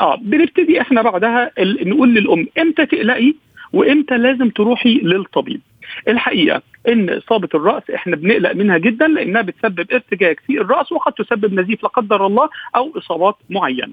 آه 0.00 0.16
بنبتدي 0.16 0.80
إحنا 0.80 1.02
بعدها 1.02 1.50
نقول 1.60 2.14
للأم 2.14 2.46
إمتى 2.58 2.86
تقلقي 2.86 3.34
وإمتى 3.72 4.16
لازم 4.16 4.48
تروحي 4.50 4.94
للطبيب؟ 4.94 5.60
الحقيقة 6.08 6.62
إن 6.88 7.10
إصابة 7.10 7.48
الرأس 7.54 7.82
إحنا 7.94 8.16
بنقلق 8.16 8.52
منها 8.52 8.78
جدا 8.78 9.06
لأنها 9.06 9.42
بتسبب 9.42 9.86
ارتجاج 9.92 10.36
في 10.46 10.60
الرأس 10.60 10.92
وقد 10.92 11.12
تسبب 11.12 11.54
نزيف 11.54 11.82
لا 11.82 11.88
قدر 11.88 12.26
الله 12.26 12.48
أو 12.76 12.92
إصابات 12.98 13.36
معينة. 13.50 13.92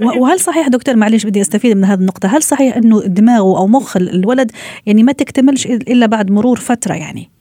وهل 0.00 0.40
صحيح 0.40 0.68
دكتور 0.68 0.96
معلش 0.96 1.26
بدي 1.26 1.40
أستفيد 1.40 1.76
من 1.76 1.84
هذه 1.84 2.00
النقطة 2.00 2.36
هل 2.36 2.42
صحيح 2.42 2.76
إنه 2.76 3.00
دماغه 3.06 3.58
أو 3.58 3.66
مخ 3.66 3.96
الولد 3.96 4.52
يعني 4.86 5.02
ما 5.02 5.12
تكتملش 5.12 5.66
إلا 5.66 6.06
بعد 6.06 6.30
مرور 6.30 6.56
فترة 6.56 6.94
يعني؟ 6.94 7.35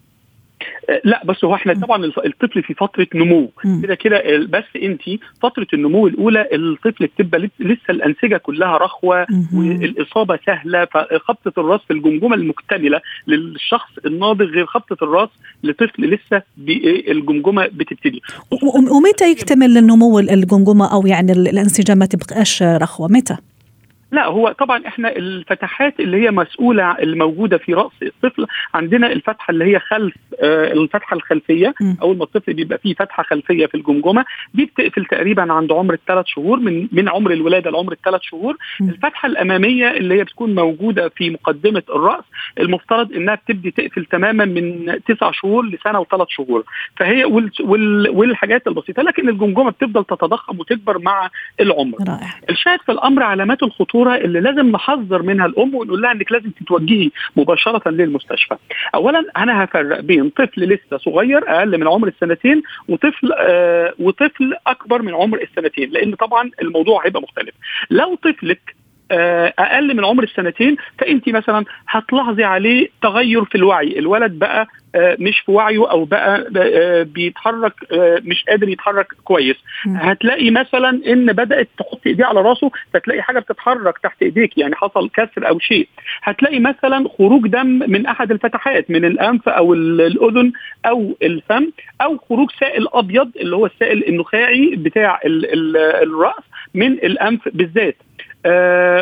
لا 1.04 1.22
بس 1.26 1.44
هو 1.46 1.56
إحنا 1.56 1.74
طبعا 1.74 2.06
الطفل 2.06 2.64
في 2.64 2.74
فترة 2.74 3.08
نمو. 3.16 3.52
كده 3.84 3.96
كده 3.96 4.24
بس 4.50 4.64
انت 4.84 5.02
فترة 5.42 5.68
النمو 5.74 6.08
الأولى 6.08 6.48
الطفل 6.54 7.06
بتبقى 7.08 7.50
لسه 7.60 7.82
الأنسجة 7.90 8.38
كلها 8.38 8.78
رخوة 8.78 9.28
والإصابة 9.54 10.40
سهلة 10.46 10.86
فخبطة 10.86 11.60
الراس 11.60 11.82
في 11.88 11.94
الجمجمة 11.94 12.36
المكتملة 12.36 13.02
للشخص 13.28 13.90
الناضج 14.06 14.46
غير 14.46 14.66
خبطة 14.66 15.04
الراس 15.04 15.30
لطفل 15.64 16.04
لسه 16.14 16.42
الجمجمة 17.12 17.66
بتبتدي. 17.68 18.22
ومتى 18.92 19.32
يكتمل 19.32 19.78
النمو 19.78 20.20
الجمجمة 20.20 20.94
أو 20.94 21.08
يعني 21.08 21.32
الأنسجة 21.32 21.96
ما 21.96 22.06
تبقاش 22.06 22.64
رخوة؟ 22.64 23.08
متى؟ 23.12 23.38
لا 24.16 24.26
هو 24.26 24.52
طبعا 24.52 24.88
إحنا 24.88 25.16
الفتحات 25.16 26.00
اللي 26.00 26.18
هي 26.26 26.32
مسؤولة 26.32 26.92
الموجوده 26.92 27.58
في 27.58 27.74
رأس 27.74 27.92
الطفل 28.04 28.46
عندنا 28.74 29.12
الفتحة 29.12 29.52
اللي 29.52 29.66
هي 29.66 29.80
خلف 29.80 30.14
آه 30.42 30.74
الفتحة 30.74 31.16
الخلفية. 31.16 31.74
أول 32.02 32.18
ما 32.18 32.24
الطفل 32.24 32.54
بيبقى 32.54 32.78
فيه 32.78 32.94
فتحة 32.94 33.24
خلفية 33.24 33.66
في 33.66 33.76
الجمجمة 33.76 34.26
دي 34.54 34.66
بتقفل 34.66 35.06
تقريبا 35.06 35.54
عند 35.54 35.72
عمر 35.72 35.94
الثلاث 35.94 36.26
شهور 36.28 36.60
من 36.60 36.88
من 36.92 37.10
عمر 37.10 37.32
الولادة 37.32 37.72
لعمر 37.72 37.92
الثلاث 37.92 38.22
شهور. 38.22 38.58
م. 38.80 38.90
الفتحة 38.90 39.28
الأمامية 39.28 39.92
اللي 39.92 40.16
هي 40.20 40.24
بتكون 40.24 40.56
موجودة 40.56 41.10
في 41.10 41.30
مقدمة 41.30 41.84
الرأس 41.90 42.24
المفترض 42.60 43.14
إنها 43.14 43.36
بتبدي 43.36 43.72
تقفل 43.72 44.06
تماما 44.06 44.46
من 44.46 44.96
تسع 45.08 45.32
شهور 45.32 45.66
لسنة 45.66 46.00
وثلاث 46.00 46.28
شهور. 46.30 46.64
فهي 46.98 47.26
وال 47.26 47.52
وال 47.62 48.10
والحاجات 48.10 48.68
البسيطة 48.68 49.04
لكن 49.04 49.30
الجمجمة 49.30 49.70
بتفضل 49.72 50.04
تتضخم 50.06 50.60
وتكبر 50.60 51.00
مع 51.00 51.30
العمر. 51.60 51.98
رائع. 52.08 52.28
الشاهد 52.50 52.80
في 52.86 52.92
الأمر 52.92 53.24
علامات 53.24 53.64
الخطورة 53.64 54.05
اللي 54.08 54.40
لازم 54.40 54.72
نحذر 54.72 55.22
منها 55.22 55.46
الأم 55.46 55.76
ونقول 55.76 56.02
لها 56.02 56.12
إنك 56.12 56.32
لازم 56.32 56.50
تتوجهي 56.50 57.10
مباشرة 57.36 57.90
للمستشفى. 57.90 58.56
اولا 58.96 59.26
أنا 59.38 59.64
هفرق 59.64 60.00
بين 60.00 60.30
طفل 60.30 60.62
لسه 60.62 60.98
صغير 60.98 61.50
أقل 61.50 61.78
من 61.80 61.88
عمر 61.88 62.08
السنتين 62.08 62.64
وطفل 62.90 63.32
آه 63.38 63.94
وطفل 64.00 64.54
أكبر 64.68 65.02
من 65.02 65.14
عمر 65.14 65.42
السنتين 65.42 65.90
لأن 65.90 66.16
طبعا 66.16 66.52
الموضوع 66.62 67.06
هيبقى 67.06 67.22
مختلف. 67.22 67.56
لو 67.90 68.16
طفلك 68.16 68.76
أقل 69.12 69.96
من 69.96 70.06
عمر 70.06 70.24
السنتين 70.24 70.76
فانت 71.00 71.30
مثلا 71.30 71.66
هتلاحظي 71.88 72.44
عليه 72.44 72.88
تغير 73.02 73.46
في 73.46 73.56
الوعي. 73.56 74.00
الولد 74.00 74.32
بقى 74.32 74.68
مش 75.20 75.40
في 75.40 75.52
وعيه 75.52 75.92
أو 75.92 76.06
بقى 76.06 76.46
بيتحرك 77.04 77.74
مش 78.24 78.44
قادر 78.50 78.70
يتحرك 78.70 79.08
كويس. 79.24 79.56
هتلاقي 79.86 80.52
مثلا 80.52 81.02
إن 81.08 81.26
بدأت 81.26 81.70
تحط 81.80 82.00
إيديه 82.08 82.26
على 82.26 82.42
راسه 82.42 82.72
فتلاقي 82.94 83.22
حاجة 83.22 83.40
بتتحرك 83.40 83.98
تحت 83.98 84.22
إيديك 84.24 84.58
يعني 84.58 84.76
حصل 84.76 85.10
كسر 85.10 85.48
أو 85.50 85.60
شيء. 85.60 85.88
هتلاقي 86.24 86.60
مثلا 86.60 87.10
خروج 87.18 87.48
دم 87.48 87.68
من 87.68 88.06
أحد 88.06 88.32
الفتحات 88.32 88.92
من 88.92 89.06
الأنف 89.06 89.50
أو 89.50 89.74
الأذن 89.74 90.52
أو 90.86 91.18
الفم 91.24 91.68
أو 92.02 92.18
خروج 92.30 92.50
سائل 92.60 92.88
أبيض 92.94 93.32
اللي 93.38 93.56
هو 93.56 93.66
السائل 93.66 94.08
النخاعي 94.08 94.76
بتاع 94.76 95.20
ال 95.26 95.54
ال 95.54 95.78
الرأس 95.78 96.44
من 96.74 96.92
الأنف 96.92 97.50
بالذات. 97.54 97.96
آه 97.96 98.15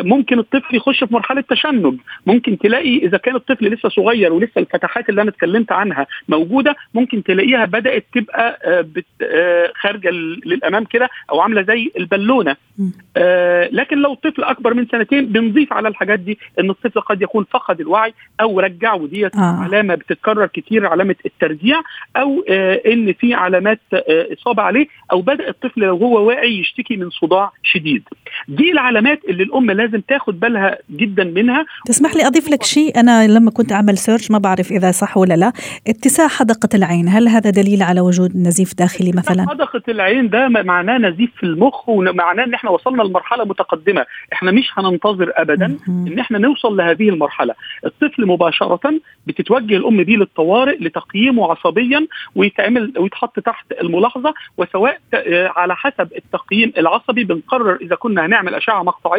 ممكن 0.02 0.38
الطفل 0.38 0.76
يخش 0.76 1.04
في 1.04 1.14
مرحلة 1.14 1.40
تشنج. 1.50 1.94
ممكن 2.26 2.58
تلاقي 2.58 2.96
إذا 2.96 3.18
كان 3.18 3.36
الطفل 3.36 3.66
لسه 3.66 3.88
صغير 3.88 4.32
ولسه 4.32 4.58
الفتحات 4.60 5.08
اللي 5.08 5.22
أنا 5.22 5.30
اتكلمت 5.30 5.72
عنها 5.72 6.06
موجودة 6.28 6.76
ممكن 6.94 7.22
تلاقيها 7.22 7.64
بدأت 7.64 8.04
تبقى 8.14 8.58
آه 8.64 8.86
آه 9.22 9.72
خارجة 9.80 10.10
للأمام 10.44 10.84
كده 10.84 11.08
أو 11.30 11.40
عاملة 11.40 11.62
زي 11.62 11.90
البالونة. 11.98 12.56
لكن 13.72 13.98
لو 13.98 14.12
الطفل 14.12 14.44
أكبر 14.44 14.74
من 14.74 14.86
سنتين 14.86 15.26
بنضيف 15.26 15.72
على 15.72 15.88
الحاجات 15.88 16.18
دي 16.20 16.38
إن 16.60 16.70
الطفل 16.70 17.00
قد 17.00 17.22
يكون 17.22 17.44
فقد 17.50 17.80
الوعي 17.80 18.14
أو 18.40 18.60
رجع 18.60 18.94
وديت 18.94 19.36
آه. 19.36 19.40
علامة 19.64 19.94
بتتكرر 19.94 20.46
كتير 20.46 20.86
علامة 20.86 21.14
الترجيع 21.26 21.80
أو 22.16 22.40
إن 22.86 23.12
في 23.12 23.34
علامات 23.34 23.80
إصابة 24.38 24.62
عليه 24.62 24.86
أو 25.12 25.20
بدأ 25.22 25.48
الطفل 25.48 25.80
لو 25.80 25.96
هو 25.96 26.26
واعي 26.28 26.58
يشتكي 26.58 26.96
من 26.96 27.10
صداع 27.10 27.52
شديد. 27.62 28.02
دي 28.48 28.72
العلامات 28.72 29.20
اللي 29.34 29.44
الام 29.44 29.70
لازم 29.70 30.00
تاخد 30.00 30.40
بالها 30.40 30.78
جدا 30.90 31.24
منها. 31.24 31.64
تسمح 31.86 32.14
لي 32.16 32.26
أضيف 32.26 32.50
لك 32.50 32.62
شيء؟ 32.62 33.00
أنا 33.00 33.26
لما 33.26 33.50
كنت 33.50 33.72
أعمل 33.72 33.98
search 33.98 34.30
ما 34.30 34.38
بعرف 34.38 34.72
إذا 34.72 34.90
صح 34.90 35.16
ولا 35.16 35.34
لا. 35.34 35.52
اتساع 35.88 36.28
حدقة 36.28 36.68
العين 36.74 37.08
هل 37.08 37.28
هذا 37.28 37.50
دليل 37.50 37.82
على 37.82 38.00
وجود 38.00 38.36
نزيف 38.36 38.74
داخلي 38.74 39.12
مثلا؟ 39.16 39.46
حدقة 39.50 39.82
العين 39.88 40.28
ده 40.28 40.48
معناه 40.48 40.98
نزيف 40.98 41.30
في 41.36 41.42
المخ 41.46 41.88
ومعناه 41.88 42.44
إن 42.44 42.54
إحنا 42.54 42.70
وصلنا 42.70 43.02
لمرحلة 43.02 43.44
متقدمة. 43.44 44.06
إحنا 44.32 44.50
مش 44.50 44.70
هننتظر 44.74 45.32
ابدا 45.36 45.76
إن 45.88 46.18
إحنا 46.18 46.38
نوصل 46.38 46.76
لهذه 46.76 47.08
المرحلة. 47.08 47.54
الطفل 47.86 48.26
مباشرة 48.26 49.00
بتتوجه 49.26 49.76
الأم 49.76 50.02
بيه 50.04 50.16
للطوارئ 50.16 50.76
لتقييمه 50.84 51.50
عصبيا 51.50 52.06
ويتعمل 52.34 52.92
ويتحط 52.98 53.40
تحت 53.40 53.66
الملاحظة 53.80 54.34
وسواء 54.58 54.98
على 55.56 55.76
حسب 55.76 56.08
التقييم 56.16 56.72
العصبي 56.78 57.24
بنقرر 57.24 57.78
إذا 57.82 57.96
كنا 57.96 58.26
هنعمل 58.26 58.54
أشعة 58.54 58.82
مقطعية 58.82 59.13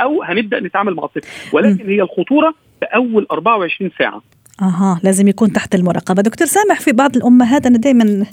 أو 0.00 0.22
هنبدأ 0.22 0.60
نتعامل 0.60 0.94
مع 0.94 1.04
الطفل. 1.04 1.56
ولكن 1.56 1.88
هي 1.88 2.02
الخطورة 2.02 2.54
في 2.80 2.86
أول 2.86 3.26
24 3.32 3.90
ساعة. 3.98 4.22
أها 4.62 5.00
لازم 5.02 5.28
يكون 5.28 5.52
تحت 5.52 5.74
المراقبة. 5.74 6.22
دكتور 6.22 6.46
سامح 6.46 6.80
في 6.80 6.92
بعض 6.92 7.16
الامهات 7.16 7.66
أنا 7.66 7.78
دائما 7.78 8.26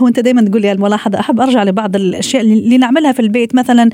وأنت 0.00 0.20
دائما 0.20 0.42
تقول 0.42 0.62
لي 0.62 0.72
الملاحظة 0.72 1.20
أحب 1.20 1.40
أرجع 1.40 1.64
لبعض 1.64 1.96
الأشياء 1.96 2.42
اللي 2.42 2.78
نعملها 2.78 3.12
في 3.12 3.20
البيت. 3.20 3.54
مثلا 3.54 3.90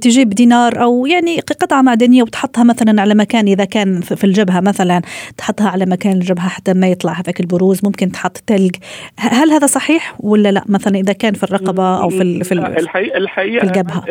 تجيب 0.00 0.30
دينار 0.30 0.82
أو 0.82 1.06
يعني 1.06 1.40
قطعة 1.40 1.82
معدنية 1.82 2.22
وتحطها 2.22 2.64
مثلا 2.64 3.02
على 3.02 3.14
مكان 3.14 3.48
إذا 3.48 3.64
كان 3.64 4.00
في 4.00 4.24
الجبهة 4.24 4.60
مثلا. 4.60 5.02
تحطها 5.36 5.68
على 5.68 5.86
مكان 5.86 6.12
الجبهة 6.12 6.48
حتى 6.48 6.74
ما 6.74 6.88
يطلع 6.88 7.12
هذاك 7.12 7.40
البروز. 7.40 7.84
ممكن 7.84 8.12
تحط 8.12 8.36
ثلج 8.46 8.76
هل 9.18 9.50
هذا 9.50 9.66
صحيح 9.66 10.16
ولا 10.20 10.52
لا؟ 10.52 10.64
مثلا 10.68 10.98
إذا 10.98 11.12
كان 11.12 11.34
في 11.34 11.42
الرقبة 11.42 12.02
أو 12.02 12.08
في 12.08 12.44
في 12.44 12.52
الحقيقة 12.52 13.16
الحقيقة 13.16 13.60
في 13.60 13.66
الجبهة. 13.66 14.04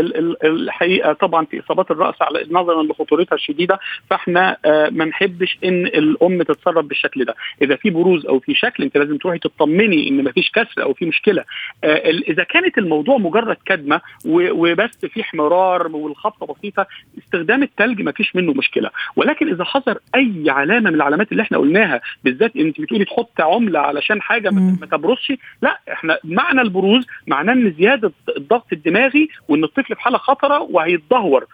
الحقيقة 0.44 1.14
طبعا 1.14 1.46
في 1.46 1.60
إصابات 1.66 1.92
الرأس 1.92 2.16
على 2.22 2.46
نظرا 2.52 2.84
لخطورتها 2.84 3.36
الشديدة. 3.36 3.80
فإحنا 4.10 4.58
ما 4.92 5.06
نحبش 5.06 5.58
إن 5.64 5.86
الأم 5.86 6.44
تتصرف 6.44 6.86
بالشكل 6.86 7.11
الشكل 7.12 7.26
ده. 7.26 7.36
إذا 7.62 7.76
في 7.76 7.90
بروز 7.90 8.26
أو 8.26 8.40
في 8.40 8.54
شكل 8.56 8.84
أنت 8.84 8.98
لازم 8.98 9.18
تروحي 9.18 9.40
تطمني 9.40 10.10
إن 10.10 10.24
مفيش 10.24 10.52
كسر 10.52 10.84
أو 10.84 10.94
في 10.94 11.06
مشكلة. 11.06 11.44
آه 11.84 12.10
إذا 12.28 12.44
كانت 12.44 12.78
الموضوع 12.78 13.18
مجرد 13.18 13.58
كدمة 13.66 14.02
وبس 14.26 15.06
في 15.14 15.22
احمرار 15.22 15.88
والخبطة 15.88 16.54
بسيطة 16.54 16.88
استخدام 17.18 17.64
الثلج 17.64 18.02
مفيش 18.02 18.36
منه 18.36 18.54
مشكلة. 18.54 18.90
ولكن 19.16 19.48
إذا 19.50 19.64
حصل 19.64 19.96
أي 20.16 20.44
علامة 20.48 20.90
من 20.90 20.96
العلامات 20.96 21.32
اللي 21.32 21.44
إحنا 21.44 21.58
قلناها 21.58 22.02
بالذات 22.24 22.56
أنت 22.56 22.82
بتقولي 22.82 23.06
تحط 23.06 23.42
عملة 23.42 23.80
علشان 23.80 24.22
حاجة 24.22 24.50
ما 24.50 24.86
تبرزش 24.92 25.34
لا 25.62 25.80
إحنا 25.92 26.18
معنى 26.24 26.62
البروز 26.62 27.08
معناه 27.28 27.54
إن 27.54 27.74
زيادة 27.80 28.12
الضغط 28.38 28.74
الدماغي 28.74 29.30
وإن 29.48 29.64
الطفل 29.64 29.96
في 29.96 30.02
حالة 30.02 30.18
خطرة 30.18 30.62
وهيتدهور. 30.62 31.46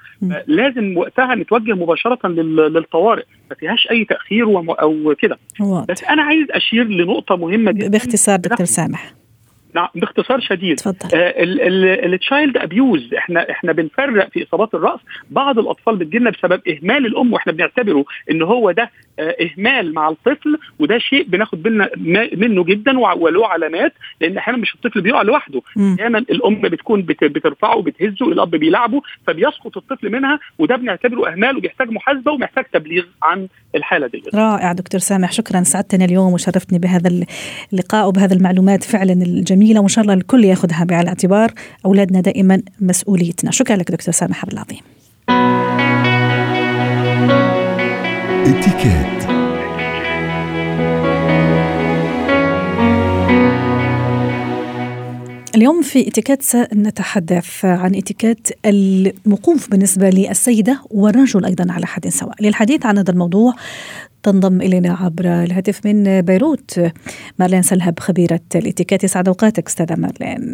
لازم 0.47 0.97
وقتها 0.97 1.35
نتوجه 1.35 1.73
مباشرة 1.73 2.27
للطوارئ. 2.27 3.23
ما 3.49 3.55
فيهاش 3.55 3.87
أي 3.91 4.05
تأخير 4.05 4.45
أو 4.81 5.15
كده. 5.19 5.37
بس 5.89 6.03
أنا 6.03 6.21
عايز 6.23 6.47
أشير 6.51 6.83
لنقطة 6.83 7.35
مهمة 7.35 7.71
جدا. 7.71 7.87
باختصار 7.87 8.39
دكتور 8.39 8.65
سامح. 8.65 9.13
نعم 9.77 9.87
باختصار 9.95 10.39
شديد. 10.39 10.75
تفضل. 10.75 11.09
ال 11.13 11.37
child 11.37 12.57
abuse 12.57 13.13
إحنا 13.13 13.51
إحنا 13.51 13.71
بنفرق 13.71 14.29
في 14.29 14.43
إصابات 14.43 14.73
الرأس. 14.73 14.99
بعض 15.31 15.59
الأطفال 15.59 15.95
بتجيلنا 15.95 16.29
بسبب 16.29 16.61
إهمال 16.67 17.05
الأم 17.05 17.33
وإحنا 17.33 17.53
بنعتبره 17.53 18.05
إن 18.31 18.41
هو 18.41 18.71
ده 18.71 18.91
آه 19.19 19.35
إهمال 19.41 19.93
مع 19.93 20.09
الطفل 20.09 20.57
وده 20.79 20.97
شيء 20.97 21.23
بناخد 21.23 21.63
بالنا 21.63 21.89
منه 22.37 22.63
جدا 22.63 22.99
وله 22.99 23.47
علامات 23.47 23.93
لأن 24.21 24.37
أحيانا 24.37 24.59
مش 24.59 24.75
الطفل 24.75 25.01
بيقع 25.01 25.21
لوحده. 25.21 25.61
أحيانا 25.77 26.17
الأم 26.17 26.61
بتكون 26.61 27.01
بترفعه 27.01 27.77
وبتهزه 27.77 28.25
الأب 28.31 28.51
بيلعبه 28.51 29.01
فبيسقط 29.27 29.77
الطفل 29.77 30.11
منها 30.11 30.39
وده 30.59 30.75
بنعتبره 30.75 31.31
إهمال 31.31 31.57
وبيحتاج 31.57 31.89
محاسبة 31.91 32.31
ومحتاج 32.31 32.65
تبليغ 32.73 33.03
عن 33.23 33.47
الحالة 33.75 34.07
دي. 34.07 34.23
رائع 34.35 34.71
دكتور 34.71 34.99
سامح 34.99 35.31
شكرا 35.31 35.63
سعدتني 35.63 36.05
اليوم 36.05 36.33
وشرفتني 36.33 36.79
بهذا 36.79 37.09
اللقاء 37.73 38.07
وبهذه 38.07 38.33
المعلومات. 38.33 38.83
فعلا 38.83 39.13
الجميله 39.13 39.66
جميلة 39.67 39.79
وإن 39.79 39.89
شاء 39.89 40.01
الله 40.01 40.13
الكل 40.13 40.45
يأخذها 40.45 40.83
بعين 40.83 41.01
الاعتبار 41.01 41.53
أولادنا 41.85 42.21
دائما 42.21 42.61
مسؤوليتنا. 42.81 43.51
شكرا 43.51 43.75
لك 43.75 43.91
دكتور 43.91 44.13
سامح 44.13 44.45
عبد 44.45 44.53
العظيم. 44.53 44.81
اتكات 48.45 49.17
اليوم 55.55 55.81
في 55.81 56.07
إتيكيت 56.07 56.41
سنتحدث 56.41 57.65
عن 57.65 57.95
إتيكيت 57.95 58.47
الوقوف 58.65 59.71
بالنسبة 59.71 60.09
للسيدة 60.09 60.79
والرجل 60.89 61.45
أيضا 61.45 61.71
على 61.71 61.85
حد 61.85 62.07
سواء. 62.07 62.35
للحديث 62.41 62.85
عن 62.85 62.97
هذا 62.97 63.11
الموضوع 63.11 63.53
تنضم 64.23 64.61
إلينا 64.61 64.97
عبر 65.01 65.25
الهاتف 65.25 65.85
من 65.85 66.21
بيروت. 66.21 66.79
مارلين 67.39 67.61
سلهب 67.61 67.99
خبيرة 67.99 68.39
الإتيكيت 68.55 69.03
يسعد 69.03 69.27
أوقاتك 69.27 69.67
أستاذة 69.67 69.95
مارلين. 69.95 70.53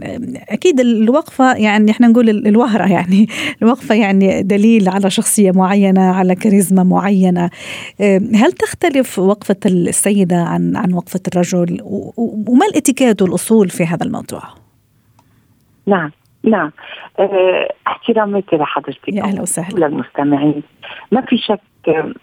أكيد 0.50 0.80
الوقفة 0.80 1.56
يعني 1.56 1.92
إحنا 1.92 2.08
نقول 2.08 2.30
الوهرة 2.30 2.92
يعني. 2.92 3.28
الوقفة 3.62 3.96
يعني 3.96 4.44
دليل 4.44 4.90
على 4.90 5.10
شخصية 5.10 5.52
معينة 5.52 6.02
على 6.02 6.36
كاريزما 6.36 6.84
معينة. 6.84 7.50
هل 8.34 8.52
تختلف 8.52 9.20
وقفة 9.20 9.56
السيدة 9.66 10.38
عن 10.38 10.76
عن 10.76 10.94
وقفة 10.94 11.20
الرجل؟ 11.28 11.78
وما 12.48 12.66
الإتيكيت 12.66 13.22
والأصول 13.22 13.70
في 13.70 13.86
هذا 13.86 14.06
الموضوع؟ 14.06 14.44
نعم. 15.88 16.12
نعم. 16.44 16.72
آه 17.20 17.74
احتراماتي 17.88 18.56
لحضرتك. 18.56 19.08
يا 19.14 19.24
أهلا 19.24 19.42
وسهلا. 19.42 19.86
للمستمعين. 19.86 20.64
ما 21.12 21.22
في 21.22 21.38
شك 21.38 21.60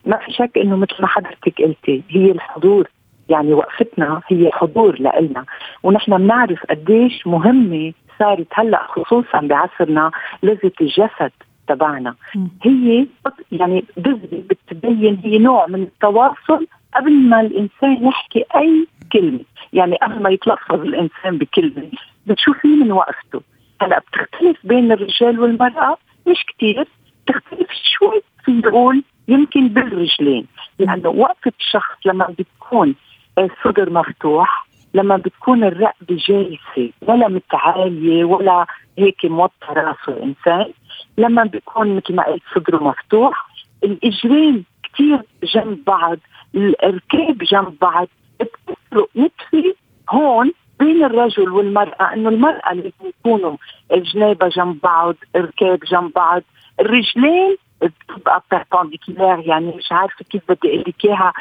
ما 0.07 0.17
في 0.17 0.33
شك 0.33 0.51
إنه 0.57 0.77
مثل 0.77 0.97
ما 1.01 1.07
حضرتك 1.07 1.63
قلتي 1.63 2.03
هي 2.11 2.31
الحضور 2.31 2.89
يعني 3.29 3.53
وقفتنا 3.53 4.21
هي 4.29 4.51
حضور 4.53 5.01
لنا 5.01 5.45
ونحن 5.83 6.17
بنعرف 6.19 6.65
قديش 6.71 7.27
مهمة 7.27 7.93
صارت 8.19 8.47
هلأ 8.53 8.83
خصوصا 8.89 9.41
بعصرنا 9.41 10.11
لذة 10.43 10.73
الجسد 10.81 11.33
تبعنا. 11.69 12.15
هي 12.63 13.07
يعني 13.53 13.85
بتبين 14.29 15.21
هي 15.25 15.39
نوع 15.39 15.67
من 15.67 15.83
التواصل 15.83 16.67
قبل 16.95 17.13
ما 17.13 17.41
الإنسان 17.41 18.07
يحكي 18.07 18.45
أي 18.57 18.87
كلمة. 19.13 19.41
يعني 19.73 19.97
قبل 19.97 20.23
ما 20.23 20.31
يتلفظ 20.31 20.81
الإنسان 20.81 21.39
بكلمة 21.39 21.91
بتشوفيه 22.27 22.69
من 22.85 22.93
وقفته. 22.93 23.41
هلا 23.81 23.99
بتختلف 23.99 24.57
بين 24.65 24.93
الرجال 24.93 25.41
والمرأة 25.41 25.97
مش 26.27 26.45
كثير 26.49 26.89
بتختلف 27.27 27.69
شوي 27.99 28.23
نقول 28.49 29.03
يمكن 29.29 29.69
بالرجلين. 29.69 30.47
لأنه 30.79 31.09
وقفه 31.09 31.53
الشخص 31.61 31.97
لما 32.07 32.35
بتكون 32.39 32.95
الصدر 33.39 33.91
مفتوح 33.91 34.67
لما 34.95 35.17
بتكون 35.17 35.65
الرقبة 35.65 36.17
جالسة 36.29 36.93
ولا 37.03 37.29
متعالية 37.29 38.25
ولا 38.25 38.67
هيك 38.99 39.25
موطى 39.25 39.67
راسه 39.71 40.09
الإنسان 40.13 40.73
لما 41.19 41.45
بيكون 41.45 41.97
مثل 41.97 42.15
ما 42.15 42.23
قلت 42.23 42.43
صدره 42.55 42.85
مفتوح 42.85 43.47
الإجرين 43.85 44.65
كثير 44.83 45.23
جنب 45.55 45.85
بعض 45.87 46.19
الركاب 46.55 47.39
جنب 47.39 47.75
بعض 47.81 48.09
بتفرق 48.41 49.09
نتفه 49.17 49.75
هون 50.11 50.53
بين 50.81 51.05
الرجل 51.05 51.51
والمرأة؟ 51.51 52.13
إنه 52.15 52.29
المرأة 52.29 52.73
اللي 52.73 52.93
بيكونوا 53.05 53.57
جنابها 53.93 54.49
جنب 54.49 54.79
بعض 54.83 55.15
ركاب 55.37 55.79
جنب 55.93 56.13
بعض 56.13 56.43
الرجلين 56.81 57.57
بتبقى 57.83 58.43
بيربنديكولار 58.51 59.43
يعني 59.47 59.75
مش 59.77 59.93
عارفة 59.93 60.25
كيف 60.31 60.43
بدي 60.49 60.69
أقول 60.69 60.85
لك 60.89 61.05
إياها. 61.05 61.33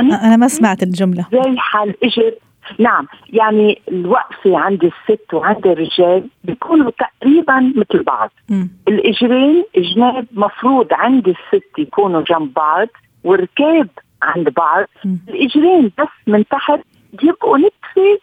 أنا 0.00 0.36
ما 0.36 0.48
سمعت 0.48 0.82
الجملة. 0.82 1.26
زي 1.32 1.56
حال 1.58 1.94
إجر 2.04 2.34
نعم 2.78 3.06
يعني 3.30 3.82
الوقفة 3.88 4.58
عند 4.58 4.84
الست 4.84 5.34
وعند 5.34 5.66
الرجال 5.66 6.28
بيكونوا 6.44 6.90
تقريبا 6.90 7.72
مثل 7.76 8.02
بعض. 8.02 8.30
م. 8.48 8.64
الإجرين 8.88 9.64
جناب 9.76 10.26
مفروض 10.32 10.86
عند 10.92 11.28
الست 11.28 11.78
يكونوا 11.78 12.22
جنب 12.22 12.52
بعض 12.54 12.88
والركاب 13.24 13.88
عند 14.22 14.48
بعض. 14.50 14.84
م. 15.04 15.14
الإجرين 15.28 15.92
بس 15.98 16.08
من 16.26 16.44
تحت 16.48 16.80
بيبقوا 17.12 17.58
نتفة 17.58 18.18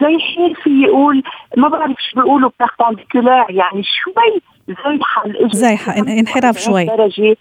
زي 0.00 0.18
حين 0.18 0.54
في 0.54 0.82
يقول 0.82 1.22
ما 1.56 1.68
بعرف 1.68 1.96
شو 2.10 2.20
بيقولوا 2.20 2.50
بيربنديكولار 2.60 3.46
يعني 3.50 3.82
شوي 3.82 4.40
زيحة 4.68 5.26
الإجر 5.26 5.54
زيحة 5.54 5.98
انحراف 5.98 6.58
شوي. 6.58 6.84
درجة 6.84 7.36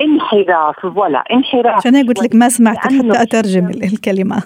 انحراف 0.00 0.80
فوالا 0.80 1.24
انحراف 1.32 1.76
عشان 1.76 2.06
قلت 2.06 2.22
لك 2.22 2.34
ما 2.34 2.48
سمعتك 2.48 2.80
حتى 2.80 3.22
أترجم 3.22 3.70
الكلمة. 3.92 4.42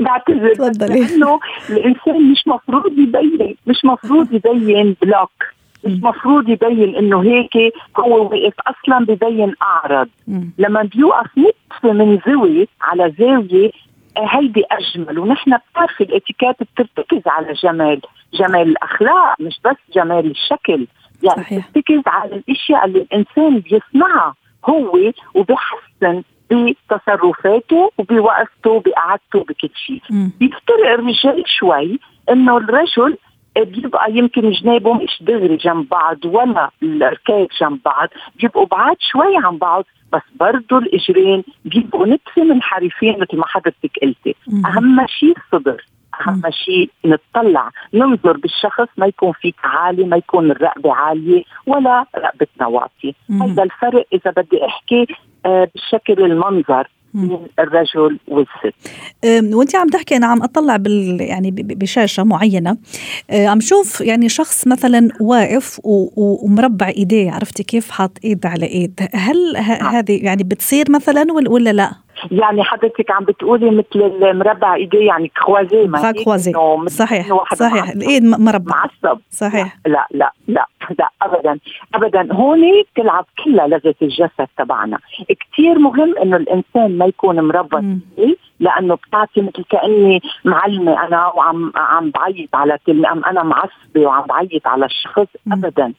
بعتذر 0.00 0.54
تفضلي. 0.54 1.00
لأنه 1.00 1.40
الإنسان 1.70 2.30
مش 2.32 2.42
مفروض 2.46 2.98
يبين 2.98 3.56
مش 3.66 3.84
مفروض 3.84 4.32
يبين 4.32 4.96
بلوك 5.02 5.30
مش 5.84 6.02
مفروض 6.02 6.48
يبين 6.48 6.96
إنه 6.96 7.22
هيك 7.22 7.74
هو 7.98 8.24
وقف 8.24 8.54
أصلا 8.66 9.04
ببين 9.04 9.54
اعرض 9.62 10.08
لما 10.58 10.82
بيوقف 10.82 11.30
نتفه 11.38 11.92
من 11.92 12.18
زاوية 12.26 12.66
على 12.82 13.12
زاوية 13.18 13.70
هيدي 14.18 14.64
أجمل 14.70 15.18
ونحن 15.18 15.56
بتعرفي 15.56 16.04
الإتيكيت 16.04 16.56
بترتكز 16.60 17.22
على 17.26 17.52
جمال 17.52 18.00
جمال 18.34 18.68
الأخلاق 18.68 19.40
مش 19.40 19.60
بس 19.64 19.76
جمال 19.94 20.30
الشكل. 20.30 20.86
يعني 21.22 21.42
صحيح. 21.42 21.68
بترتكز 21.70 22.02
على 22.06 22.34
الأشياء 22.36 22.84
اللي 22.84 22.98
الإنسان 22.98 23.58
بيصنعها 23.58 24.34
هو 24.68 24.98
وبيحسن 25.34 26.22
بتصرفاته 26.50 27.90
وبوقفته 27.98 28.80
بقعدته 28.80 29.40
بكل 29.40 29.70
شيء. 29.86 30.02
بيفترق 30.40 30.90
الرجال 30.92 31.42
شوي 31.46 31.98
إنه 32.30 32.56
الرجل 32.56 33.16
بيبقى 33.64 34.12
يمكن 34.12 34.50
جنابه 34.50 34.92
مش 34.94 35.22
دغري 35.22 35.56
جنب 35.56 35.88
بعض 35.88 36.24
ولا 36.24 36.70
الركاب 36.82 37.48
جنب 37.60 37.78
بعض 37.84 38.08
بيبقوا 38.40 38.66
بعاد 38.66 38.96
شوي 39.00 39.36
عن 39.44 39.58
بعض 39.58 39.84
بس 40.12 40.22
برضه 40.40 40.78
الإجرين 40.78 41.44
بيبقوا 41.64 42.06
نتفه 42.06 42.42
منحرفين 42.44 43.12
مثل 43.20 43.36
ما 43.36 43.46
حضرتك 43.46 43.90
قلتي. 44.02 44.34
أهم 44.66 45.06
شيء 45.06 45.34
الصدر 45.36 45.84
أهم 46.20 46.42
شيء 46.50 46.90
نطلع 47.04 47.70
ننظر 47.94 48.36
بالشخص 48.36 48.88
ما 48.96 49.06
يكون 49.06 49.32
في 49.32 49.54
تعالي 49.62 50.04
ما 50.04 50.16
يكون 50.16 50.50
الرقبة 50.50 50.94
عالية 50.94 51.42
ولا 51.66 52.04
رقبتنا 52.16 52.66
واطيه 52.66 53.12
هذا 53.42 53.62
الفرق 53.62 54.06
إذا 54.12 54.30
بدي 54.30 54.66
أحكي 54.66 55.06
آه 55.46 55.68
بشكل 55.74 56.24
المنظر. 56.24 56.88
بين 57.14 57.46
الرجل 57.58 58.18
والست. 58.28 58.74
وانت 59.54 59.76
عم 59.76 59.88
تحكي 59.88 60.16
أنا 60.16 60.26
عم 60.26 60.42
أطلع 60.42 60.76
بال 60.76 61.20
يعني 61.20 61.50
بشاشة 61.50 62.24
معينة. 62.24 62.76
عم 63.32 63.60
شوف 63.60 64.00
يعني 64.00 64.28
شخص 64.28 64.66
مثلا 64.66 65.08
واقف 65.20 65.80
ومربع 65.84 66.88
إيديه 66.88 67.30
عرفتي 67.30 67.62
كيف 67.62 67.90
حاط 67.90 68.18
إيد 68.24 68.46
على 68.46 68.66
إيد. 68.66 69.08
هل 69.14 69.52
نعم. 69.52 69.94
هذه 69.94 70.24
يعني 70.24 70.44
بتصير 70.44 70.90
مثلا 70.90 71.26
ولا 71.32 71.72
لا؟ 71.72 72.05
يعني 72.30 72.64
حضرتك 72.64 73.10
عم 73.10 73.24
بتقولي 73.24 73.70
مثل 73.70 74.02
المربع 74.22 74.74
إيديه 74.74 75.06
يعني 75.06 75.28
كروازي 75.28 75.86
ما 75.86 76.12
كروازي 76.12 76.52
صحيح 76.86 77.44
صحيح. 77.54 77.88
الايد 77.88 78.24
مربع. 78.24 78.74
معصب. 78.76 79.20
صحيح. 79.30 79.76
لا 79.86 80.06
لا 80.10 80.32
لا 80.48 80.66
لا 80.98 81.08
ابدا. 81.22 81.58
ابدا. 81.94 82.32
هون 82.32 82.60
بتلعب 82.92 83.26
كلها 83.44 83.66
لغه 83.66 83.94
الجسد 84.02 84.48
تبعنا. 84.58 84.98
كثير 85.52 85.78
مهم 85.78 86.18
إنه 86.18 86.36
الإنسان 86.36 86.98
ما 86.98 87.06
يكون 87.06 87.40
مربع 87.40 87.82
لأنه 88.60 88.94
بتعطي 88.94 89.40
مثل 89.40 89.64
كأني 89.70 90.22
معلمة 90.44 91.06
أنا 91.06 91.26
وعم 91.26 91.72
عم 91.76 92.10
بعيط 92.10 92.56
على 92.56 92.78
كلمه 92.86 93.12
أم 93.12 93.24
أنا 93.24 93.42
معصبة 93.42 94.00
وعم 94.00 94.24
بعيط 94.26 94.66
على 94.66 94.86
الشخص. 94.86 95.26
ابدا. 95.52 95.92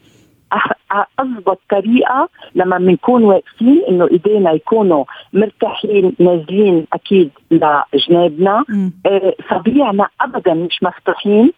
أضبط 1.19 1.59
طريقة 1.69 2.29
لما 2.55 2.77
بنكون 2.77 3.23
واقفين 3.23 3.81
إنه 3.89 4.07
إيدينا 4.11 4.51
يكونوا 4.51 5.05
مرتاحين 5.33 6.15
نازلين 6.19 6.85
أكيد 6.93 7.31
لجنابنا. 7.51 8.65
آه 9.05 9.33
صبيعنا 9.49 10.07
ابدا 10.21 10.53
مش 10.53 10.83
مفتوحين 10.83 11.51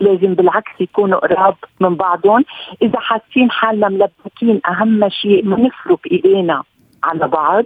لازم 0.00 0.34
بالعكس 0.34 0.80
يكونوا 0.80 1.18
قراب 1.18 1.54
من 1.80 1.94
بعضهم. 1.94 2.44
إذا 2.82 2.98
حاسين 2.98 3.50
حالنا 3.50 3.88
ملبكين 3.88 4.60
أهم 4.68 5.08
شيء 5.08 5.44
ما 5.44 5.60
نفرك 5.60 6.12
إيدينا 6.12 6.62
على 7.04 7.28
بعض. 7.28 7.64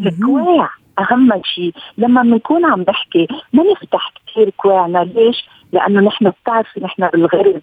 الكواع 0.00 0.70
أهم 0.98 1.42
شيء. 1.44 1.72
لما 1.98 2.22
بنكون 2.22 2.64
عم 2.64 2.84
نحكي 2.88 3.26
ما 3.52 3.62
نفتح 3.72 4.12
كثير 4.26 4.50
كواعنا. 4.56 4.98
ليش؟ 4.98 5.48
لأنه 5.72 6.00
نحن 6.00 6.30
بتعرفي 6.30 6.80
نحن 6.80 7.08
بالغرب 7.08 7.62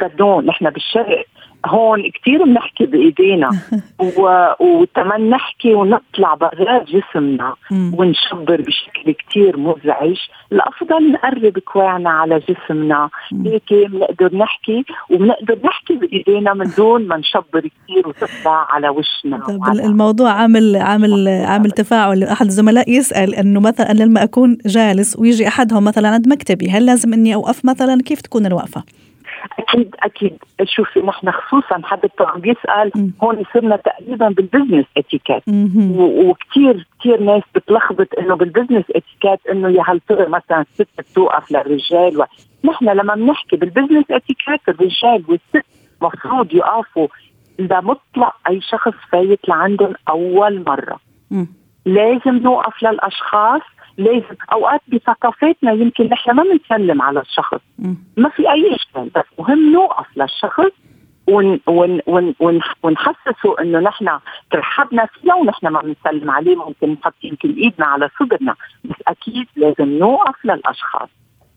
باردون 0.00 0.46
نحن 0.46 0.70
بالشرق. 0.70 1.24
هون 1.66 2.10
كثير 2.10 2.44
بنحكي 2.44 2.86
بإيدينا. 2.86 3.50
وتمن 4.60 5.30
نحكي 5.30 5.74
ونطلع 5.74 6.34
برات 6.34 6.86
جسمنا 6.88 7.54
ونشبر 7.70 8.60
بشكل 8.60 9.12
كثير 9.12 9.56
مزعج. 9.56 10.16
الافضل 10.52 11.12
نقرب 11.12 11.58
كواعنا 11.58 12.10
على 12.10 12.40
جسمنا. 12.48 13.10
هيك 13.46 13.72
بنقدر 13.72 14.36
نحكي 14.36 14.84
وبنقدر 15.10 15.58
نحكي 15.64 15.94
بإيدينا 15.94 16.54
من 16.54 16.70
دون 16.76 17.08
ما 17.08 17.16
نشبر 17.16 17.60
كثير 17.60 18.08
وتطلع 18.08 18.66
على 18.70 18.88
وشنا 18.88 19.38
طب 19.38 19.78
الموضوع 19.84 20.30
عامل 20.30 20.76
عامل 20.76 21.28
عامل 21.52 21.70
تفاعل. 21.70 22.22
أحد 22.22 22.46
الزملاء 22.46 22.90
يسأل 22.90 23.34
إنه 23.34 23.60
مثلا 23.60 23.92
لما 23.92 24.22
أكون 24.22 24.58
جالس 24.66 25.18
ويجي 25.18 25.48
أحدهم 25.48 25.84
مثلا 25.84 26.08
عند 26.08 26.28
مكتبي 26.28 26.70
هل 26.70 26.86
لازم 26.86 27.12
إني 27.12 27.34
أوقف 27.34 27.64
مثلا؟ 27.64 28.02
كيف 28.02 28.20
تكون 28.20 28.46
الوقفة؟ 28.46 28.82
أكيد 29.58 29.94
أكيد. 30.02 30.38
شوفي 30.64 31.00
نحن 31.00 31.30
خصوصا 31.30 31.80
حد 31.84 32.10
عم 32.20 32.40
بيسأل 32.40 33.12
هون 33.22 33.44
صرنا 33.54 33.76
تقريبا 33.76 34.28
بال 34.28 34.40
business 34.40 34.86
etiquette 34.96 35.42
وكثير 35.98 36.86
كثير 37.00 37.20
ناس 37.22 37.42
بتلخبط 37.54 38.08
إنه 38.18 38.34
بال 38.34 38.44
business 38.44 38.84
etiquette 38.90 39.46
إنه 39.50 39.68
يا 39.68 39.82
هل 39.86 40.00
ترى 40.08 40.26
مثلا 40.26 40.60
الست 40.60 40.88
بتوقف 40.98 41.52
للرجال 41.52 42.20
و... 42.20 42.24
نحن 42.64 42.88
لما 42.88 43.14
بنحكي 43.14 43.56
بال 43.56 43.66
business 43.66 44.04
etiquette 44.10 44.60
الرجال 44.68 45.24
والست 45.28 45.66
مفروض 46.02 46.54
يقفوا 46.54 47.08
لمطلق 47.58 48.34
أي 48.48 48.60
شخص 48.60 48.94
فايت 49.12 49.48
لعندهم 49.48 49.94
أول 50.08 50.64
مرة. 50.66 51.00
لازم 51.86 52.36
نوقف 52.36 52.82
للأشخاص 52.82 53.60
لازم 53.98 54.36
أوقات 54.52 54.80
بثقافتنا 54.88 55.72
يمكن 55.72 56.04
نحن 56.06 56.30
ما 56.30 56.42
بنسلم 56.42 57.02
على 57.02 57.20
الشخص. 57.20 57.60
ما 58.16 58.28
في 58.28 58.50
أي 58.52 58.74
إشكال 58.74 59.10
بس 59.14 59.24
مهم 59.38 59.72
نوقف 59.72 60.06
للشخص 60.16 60.72
ون 61.28 61.60
ون 61.66 62.00
ون 62.06 62.34
ون 62.40 62.60
ونحسسه 62.82 63.60
إنه 63.60 63.78
نحن 63.80 64.18
ترحبنا 64.50 65.06
فيه 65.06 65.32
ونحن 65.32 65.66
ما 65.68 65.80
بنسلم 65.80 66.30
عليه. 66.30 66.56
ممكن 66.56 66.92
نحط 66.92 67.14
يمكن 67.22 67.54
إيدنا 67.54 67.86
على 67.86 68.10
صدرنا 68.20 68.54
بس 68.84 68.96
أكيد 69.08 69.46
لازم 69.56 69.98
نوقف 69.98 70.44
للأشخاص. 70.44 71.08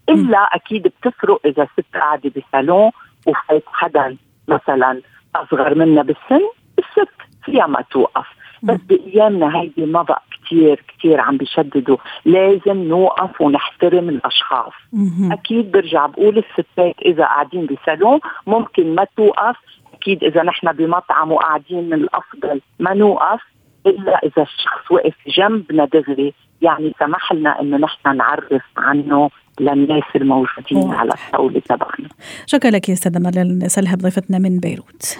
إلا 0.09 0.37
أكيد 0.37 0.83
بتفرق 0.83 1.39
إذا 1.45 1.67
ست 1.73 1.85
قاعدة 1.95 2.31
بصالون 2.35 2.91
وفات 3.27 3.63
حدا 3.67 4.17
مثلا 4.47 5.01
أصغر 5.35 5.75
منا 5.75 6.01
بالسن 6.01 6.49
الست 6.79 7.11
فيها 7.43 7.67
ما 7.67 7.81
توقف. 7.81 8.27
بس 8.65 8.79
بأيامنا 8.89 9.59
هيدي 9.61 9.85
ما 9.85 10.01
بقى 10.01 10.23
كثير 10.45 10.83
كثير 10.97 11.19
عم 11.21 11.37
بيشددوا. 11.37 11.97
لازم 12.25 12.77
نوقف 12.83 13.41
ونحترم 13.41 14.09
الأشخاص. 14.09 14.73
أكيد 15.31 15.71
برجع 15.71 16.05
بقول 16.05 16.37
الستات 16.37 16.95
إذا 17.05 17.23
قاعدين 17.23 17.65
بصالون 17.65 18.19
ممكن 18.47 18.95
ما 18.95 19.07
توقف. 19.17 19.55
أكيد 19.93 20.23
إذا 20.23 20.43
نحن 20.43 20.71
بمطعم 20.71 21.31
وقاعدين 21.31 21.89
من 21.89 21.93
الأفضل 21.93 22.61
ما 22.79 22.93
نوقف 22.93 23.41
إلا 23.85 24.19
إذا 24.23 24.43
الشخص 24.43 24.91
وقف 24.91 25.13
جنبنا 25.27 25.85
دغري 25.85 26.33
يعني 26.61 26.93
سمح 26.99 27.33
لنا 27.33 27.61
إنه 27.61 27.77
نحن 27.77 28.17
نعرف 28.17 28.63
عنه 28.77 29.29
للناس 29.59 30.03
الموجودين. 30.15 30.93
على 30.93 31.11
الطاولة 31.13 31.59
تبعنا. 31.59 32.09
شكرا 32.45 32.71
لك 32.71 32.89
يا 32.89 32.93
أستاذة 32.93 33.19
ملال 33.19 33.71
سلهب 33.71 33.97
ضيفتنا 33.97 34.39
من 34.39 34.59
بيروت. 34.59 35.17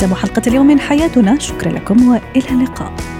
ختام 0.00 0.14
حلقة 0.14 0.42
اليوم 0.46 0.66
من 0.66 0.80
حياتنا. 0.80 1.38
شكرا 1.38 1.72
لكم 1.72 2.08
وإلى 2.08 2.50
اللقاء. 2.50 3.19